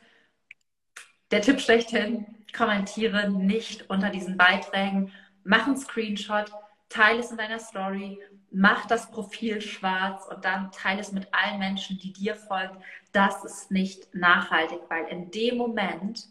[1.31, 2.25] der Tipp schlechthin,
[2.55, 5.11] kommentiere nicht unter diesen Beiträgen,
[5.43, 6.51] mach einen Screenshot,
[6.89, 8.19] teile es in deiner Story,
[8.51, 12.77] mach das Profil schwarz und dann teile es mit allen Menschen, die dir folgen.
[13.11, 16.27] Das ist nicht nachhaltig, weil in dem Moment,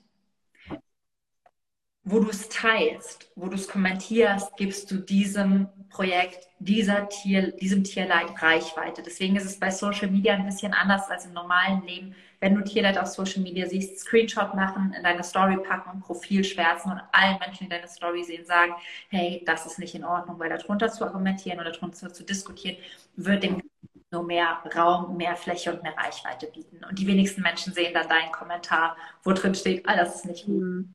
[2.04, 7.84] wo du es teilst, wo du es kommentierst, gibst du diesem Projekt, dieser Tier, diesem
[7.84, 9.02] Tierleid Reichweite.
[9.02, 12.14] Deswegen ist es bei Social Media ein bisschen anders als im normalen Leben.
[12.40, 16.90] Wenn du Tierleid auf Social Media siehst, Screenshot machen, in deine Story packen, Profil schwärzen
[16.90, 18.74] und allen Menschen, die deine Story sehen, sagen,
[19.10, 22.78] hey, das ist nicht in Ordnung, weil darunter zu argumentieren oder darunter zu diskutieren,
[23.14, 23.62] wird dem
[24.10, 26.80] nur mehr Raum, mehr Fläche und mehr Reichweite bieten.
[26.88, 30.46] Und die wenigsten Menschen sehen dann deinen Kommentar, wo drin steht, ah, das ist nicht
[30.46, 30.60] gut.
[30.60, 30.94] Mhm.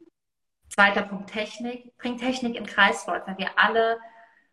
[0.79, 1.97] Zweiter Punkt Technik.
[1.97, 3.97] Bring Technik in Kreislauf, weil wir alle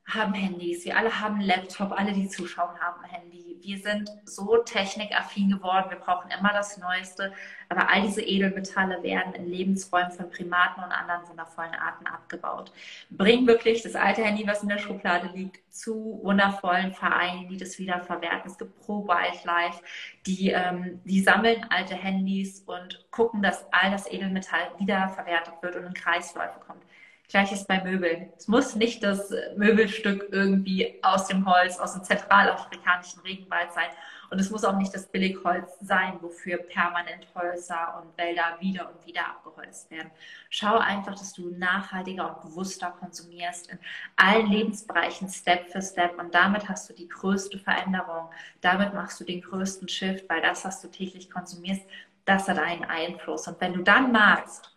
[0.06, 3.58] haben Handys, wir alle haben Laptop, alle, die zuschauen, haben Handy.
[3.62, 7.32] Wir sind so technikaffin geworden, wir brauchen immer das Neueste,
[7.70, 12.70] aber all diese Edelmetalle werden in Lebensräumen von Primaten und anderen wundervollen Arten abgebaut.
[13.08, 17.78] Bring wirklich das alte Handy, was in der Schublade liegt, zu wundervollen Vereinen, die das
[17.78, 18.50] wiederverwerten.
[18.50, 19.82] Es gibt Pro Wildlife,
[20.26, 25.86] die, ähm, die sammeln alte Handys und gucken, dass all das Edelmetall wiederverwertet wird und
[25.86, 26.82] in Kreisläufe kommt.
[27.28, 28.30] Gleiches bei Möbeln.
[28.36, 33.88] Es muss nicht das Möbelstück irgendwie aus dem Holz, aus dem zentralafrikanischen Regenwald sein.
[34.30, 39.06] Und es muss auch nicht das Billigholz sein, wofür permanent Häuser und Wälder wieder und
[39.06, 40.10] wieder abgeholzt werden.
[40.50, 43.78] Schau einfach, dass du nachhaltiger und bewusster konsumierst in
[44.16, 46.18] allen Lebensbereichen Step für Step.
[46.18, 48.28] Und damit hast du die größte Veränderung.
[48.60, 51.82] Damit machst du den größten Shift, weil das, was du täglich konsumierst,
[52.24, 53.46] das hat einen Einfluss.
[53.46, 54.73] Und wenn du dann magst,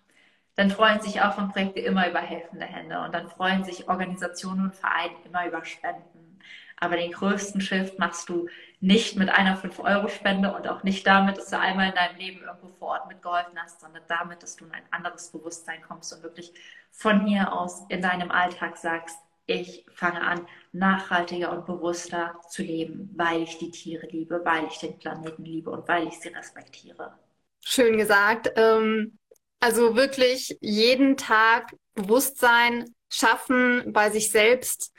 [0.57, 4.65] dann freuen sich auch von Projekte immer über helfende Hände und dann freuen sich Organisationen
[4.65, 6.39] und Vereine immer über Spenden.
[6.79, 8.47] Aber den größten Shift machst du
[8.79, 12.69] nicht mit einer 5-Euro-Spende und auch nicht damit, dass du einmal in deinem Leben irgendwo
[12.69, 16.51] vor Ort mitgeholfen hast, sondern damit, dass du in ein anderes Bewusstsein kommst und wirklich
[16.91, 23.11] von hier aus in deinem Alltag sagst, ich fange an, nachhaltiger und bewusster zu leben,
[23.15, 27.13] weil ich die Tiere liebe, weil ich den Planeten liebe und weil ich sie respektiere.
[27.63, 28.51] Schön gesagt.
[28.55, 29.17] Ähm,
[29.59, 34.91] also wirklich jeden Tag Bewusstsein schaffen bei sich selbst,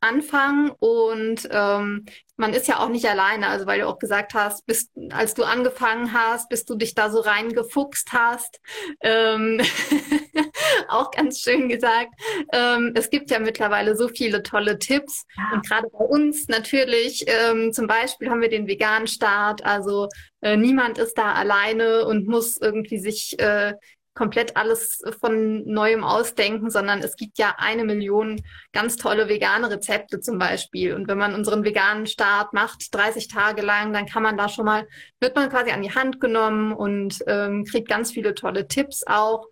[0.00, 2.04] anfangen und ähm,
[2.36, 5.44] man ist ja auch nicht alleine, also weil du auch gesagt hast, bis, als du
[5.44, 8.60] angefangen hast, bis du dich da so reingefuchst hast,
[9.00, 9.60] ähm,
[10.88, 12.10] auch ganz schön gesagt.
[12.52, 17.72] Ähm, es gibt ja mittlerweile so viele tolle Tipps und gerade bei uns natürlich, ähm,
[17.72, 20.08] zum Beispiel haben wir den veganen Start, also
[20.40, 23.74] äh, niemand ist da alleine und muss irgendwie sich äh,
[24.16, 28.42] komplett alles von neuem ausdenken, sondern es gibt ja eine Million
[28.72, 30.94] ganz tolle vegane Rezepte zum Beispiel.
[30.94, 34.64] Und wenn man unseren veganen Start macht, 30 Tage lang, dann kann man da schon
[34.64, 34.88] mal,
[35.20, 39.46] wird man quasi an die Hand genommen und ähm, kriegt ganz viele tolle Tipps auch.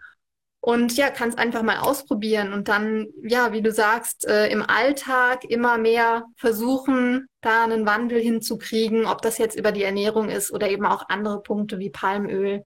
[0.67, 4.62] Und ja, kann es einfach mal ausprobieren und dann, ja, wie du sagst, äh, im
[4.62, 10.51] Alltag immer mehr versuchen, da einen Wandel hinzukriegen, ob das jetzt über die Ernährung ist
[10.51, 12.65] oder eben auch andere Punkte wie Palmöl.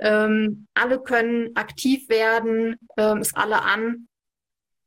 [0.00, 4.06] Ähm, alle können aktiv werden, ähm, ist alle an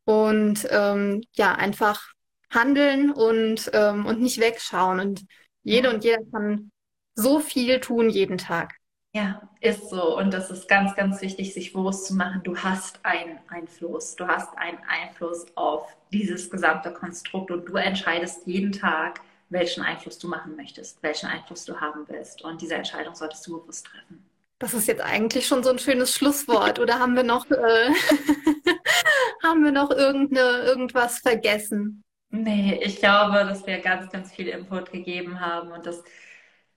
[0.06, 2.14] und ähm, ja, einfach
[2.52, 5.00] handeln und, ähm, und nicht wegschauen.
[5.00, 5.26] Und
[5.64, 6.70] jede und jeder kann
[7.16, 8.76] so viel tun jeden Tag.
[9.16, 10.18] Ja, ist so.
[10.18, 14.16] Und das ist ganz, ganz wichtig, sich bewusst zu machen, du hast einen Einfluss.
[14.16, 20.18] Du hast einen Einfluss auf dieses gesamte Konstrukt und du entscheidest jeden Tag, welchen Einfluss
[20.18, 22.42] du machen möchtest, welchen Einfluss du haben willst.
[22.42, 24.26] Und diese Entscheidung solltest du bewusst treffen.
[24.58, 26.80] Das ist jetzt eigentlich schon so ein schönes Schlusswort.
[26.80, 27.90] Oder haben wir noch, äh,
[29.44, 32.02] haben wir noch irgende, irgendwas vergessen?
[32.32, 36.04] Nee, ich glaube, dass wir ganz, ganz viel Input gegeben haben und dass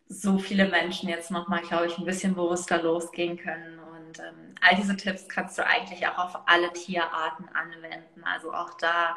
[0.08, 3.78] so viele Menschen jetzt nochmal, glaube ich, ein bisschen bewusster losgehen können.
[3.78, 8.24] Und ähm, all diese Tipps kannst du eigentlich auch auf alle Tierarten anwenden.
[8.24, 9.16] Also auch da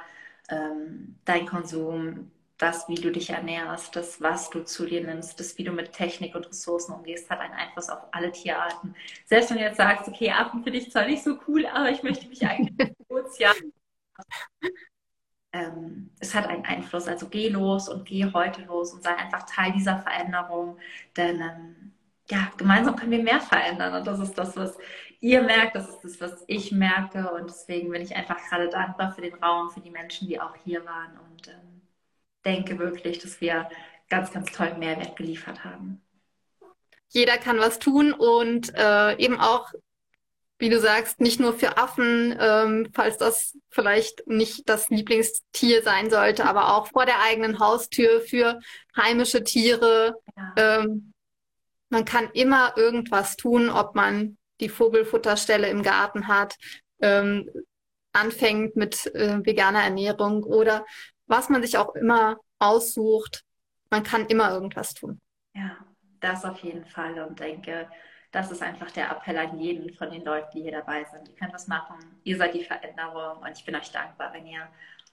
[0.49, 5.57] ähm, dein Konsum, das, wie du dich ernährst, das, was du zu dir nimmst, das,
[5.57, 8.95] wie du mit Technik und Ressourcen umgehst, hat einen Einfluss auf alle Tierarten.
[9.25, 12.03] Selbst wenn du jetzt sagst, okay, Affen finde ich zwar nicht so cool, aber ich
[12.03, 13.55] möchte mich eigentlich im Ozean.
[15.51, 17.07] Ähm, es hat einen Einfluss.
[17.07, 20.77] Also geh los und geh heute los und sei einfach Teil dieser Veränderung.
[21.17, 21.93] Denn ähm,
[22.29, 23.93] ja, gemeinsam können wir mehr verändern.
[23.95, 24.77] Und das ist das, was
[25.19, 27.31] ihr merkt, das ist das, was ich merke.
[27.31, 30.55] Und deswegen bin ich einfach gerade dankbar für den Raum, für die Menschen, die auch
[30.63, 31.17] hier waren.
[31.17, 31.81] Und ähm,
[32.45, 33.69] denke wirklich, dass wir
[34.09, 36.01] ganz, ganz tollen Mehrwert geliefert haben.
[37.09, 39.71] Jeder kann was tun und äh, eben auch,
[40.59, 46.09] wie du sagst, nicht nur für Affen, ähm, falls das vielleicht nicht das Lieblingstier sein
[46.09, 48.59] sollte, aber auch vor der eigenen Haustür für
[48.95, 50.15] heimische Tiere.
[50.35, 50.53] Ja.
[50.57, 51.13] Ähm,
[51.89, 56.55] man kann immer irgendwas tun, ob man die Vogelfutterstelle im Garten hat,
[57.01, 57.49] ähm,
[58.11, 60.85] anfängt mit äh, veganer Ernährung oder
[61.25, 63.45] was man sich auch immer aussucht,
[63.89, 65.21] man kann immer irgendwas tun.
[65.53, 65.77] Ja,
[66.19, 67.87] das auf jeden Fall und denke,
[68.31, 71.27] das ist einfach der Appell an jeden von den Leuten, die hier dabei sind.
[71.27, 74.67] Ihr könnt was machen, ihr seid die Veränderung und ich bin euch dankbar, wenn ihr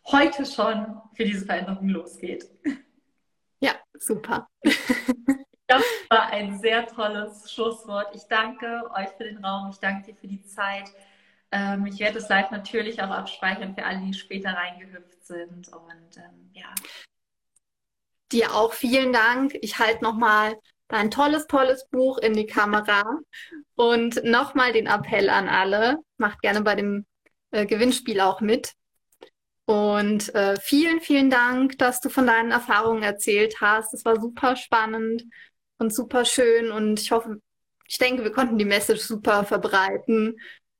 [0.07, 2.47] heute schon für diese Veränderung losgeht.
[3.61, 4.49] Ja, super.
[5.69, 8.14] Das war ein sehr tolles Schlusswort.
[8.14, 10.93] Ich danke euch für den Raum, ich danke dir für die Zeit.
[11.51, 15.69] Ähm, ich werde es live natürlich auch abspeichern für alle, die später reingehüpft sind.
[15.69, 16.73] Und ähm, ja.
[18.33, 19.57] Dir auch vielen Dank.
[19.61, 20.57] Ich halte nochmal
[20.89, 23.05] dein tolles, tolles Buch in die Kamera
[23.74, 25.99] und nochmal den Appell an alle.
[26.16, 27.07] Macht gerne bei dem
[27.51, 28.72] äh, Gewinnspiel auch mit.
[29.64, 33.95] Und äh, vielen, vielen Dank, dass du von deinen Erfahrungen erzählt hast.
[33.95, 35.24] Es war super spannend
[35.79, 37.41] und super schön und ich hoffe,
[37.89, 40.37] ich denke, wir konnten die Message super verbreiten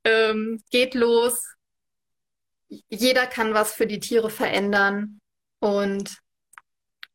[0.07, 1.43] ähm, geht los.
[2.69, 5.19] Jeder kann was für die Tiere verändern.
[5.59, 6.17] Und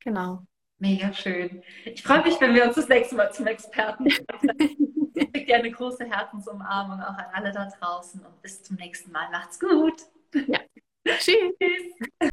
[0.04, 0.44] genau.
[0.78, 1.62] Mega schön.
[1.84, 4.16] Ich freue mich, wenn wir uns das nächste Mal zum Experten Ich
[5.16, 9.30] schicke dir eine große Herzensumarmung auch an alle da draußen und bis zum nächsten Mal.
[9.30, 10.02] Macht's gut.
[10.34, 10.58] Ja.
[11.18, 12.32] Tschüss.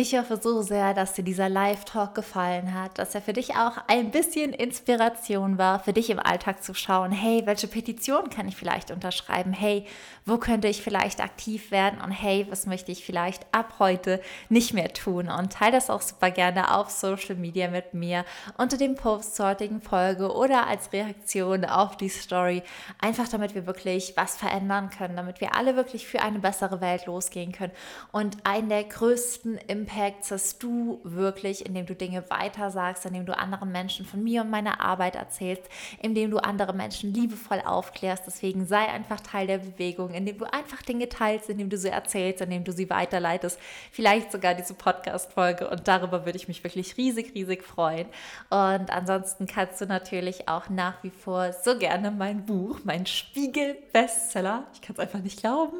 [0.00, 3.78] Ich hoffe so sehr, dass dir dieser Live-Talk gefallen hat, dass er für dich auch
[3.88, 8.54] ein bisschen Inspiration war, für dich im Alltag zu schauen, hey, welche Petition kann ich
[8.54, 9.52] vielleicht unterschreiben?
[9.52, 9.86] Hey,
[10.24, 12.00] wo könnte ich vielleicht aktiv werden?
[12.00, 15.28] Und hey, was möchte ich vielleicht ab heute nicht mehr tun?
[15.28, 18.24] Und teile das auch super gerne auf Social Media mit mir
[18.56, 22.62] unter dem Post zur heutigen Folge oder als Reaktion auf die Story.
[23.00, 27.06] Einfach damit wir wirklich was verändern können, damit wir alle wirklich für eine bessere Welt
[27.06, 27.72] losgehen können.
[28.12, 33.36] Und einen der größten Impulse Impacts hast du wirklich, indem du Dinge weitersagst, indem du
[33.36, 35.62] anderen Menschen von mir und meiner Arbeit erzählst,
[36.02, 38.24] indem du andere Menschen liebevoll aufklärst.
[38.26, 42.42] Deswegen sei einfach Teil der Bewegung, indem du einfach Dinge teilst, indem du sie erzählst,
[42.42, 43.58] indem du sie weiterleitest.
[43.90, 48.08] Vielleicht sogar diese Podcast-Folge und darüber würde ich mich wirklich riesig, riesig freuen.
[48.50, 54.66] Und ansonsten kannst du natürlich auch nach wie vor so gerne mein Buch, mein Spiegel-Bestseller,
[54.74, 55.76] ich kann es einfach nicht glauben,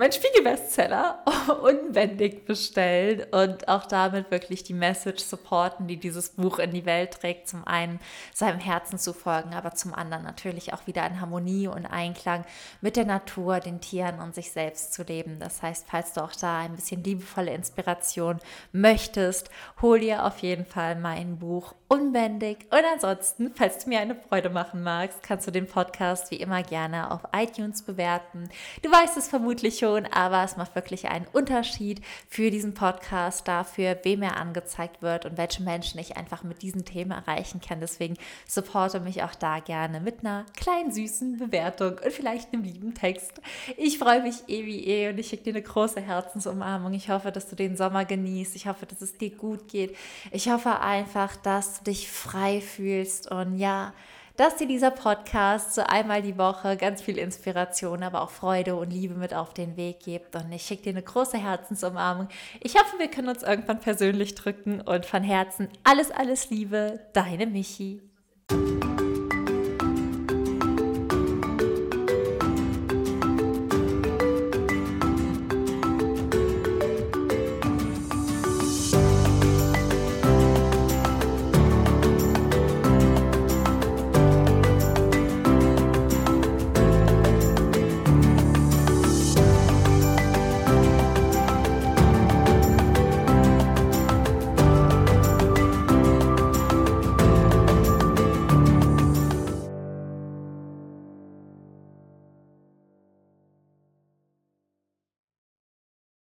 [0.00, 1.22] mein Spiegel-Bestseller
[1.62, 7.20] unbändig bestellen und auch damit wirklich die Message supporten, die dieses Buch in die Welt
[7.20, 7.48] trägt.
[7.48, 8.00] Zum einen
[8.32, 12.46] seinem Herzen zu folgen, aber zum anderen natürlich auch wieder in Harmonie und Einklang
[12.80, 15.38] mit der Natur, den Tieren und sich selbst zu leben.
[15.38, 18.38] Das heißt, falls du auch da ein bisschen liebevolle Inspiration
[18.72, 19.50] möchtest,
[19.82, 22.66] hol dir auf jeden Fall mein Buch unbändig.
[22.70, 26.62] Und ansonsten, falls du mir eine Freude machen magst, kannst du den Podcast wie immer
[26.62, 28.48] gerne auf iTunes bewerten.
[28.80, 33.98] Du weißt es vermutlich schon, aber es macht wirklich einen Unterschied für diesen Podcast, dafür,
[34.02, 37.80] wem er angezeigt wird und welche Menschen ich einfach mit diesen Themen erreichen kann.
[37.80, 38.16] Deswegen
[38.46, 43.40] supporte mich auch da gerne mit einer kleinen süßen Bewertung und vielleicht einem lieben Text.
[43.76, 46.92] Ich freue mich eh wie eh und ich schicke dir eine große Herzensumarmung.
[46.94, 48.56] Ich hoffe, dass du den Sommer genießt.
[48.56, 49.96] Ich hoffe, dass es dir gut geht.
[50.30, 53.92] Ich hoffe einfach, dass du dich frei fühlst und ja,
[54.40, 58.90] dass dir dieser Podcast so einmal die Woche ganz viel Inspiration, aber auch Freude und
[58.90, 60.34] Liebe mit auf den Weg gibt.
[60.34, 62.26] Und ich schicke dir eine große Herzensumarmung.
[62.62, 67.46] Ich hoffe, wir können uns irgendwann persönlich drücken und von Herzen alles, alles Liebe, deine
[67.46, 68.00] Michi.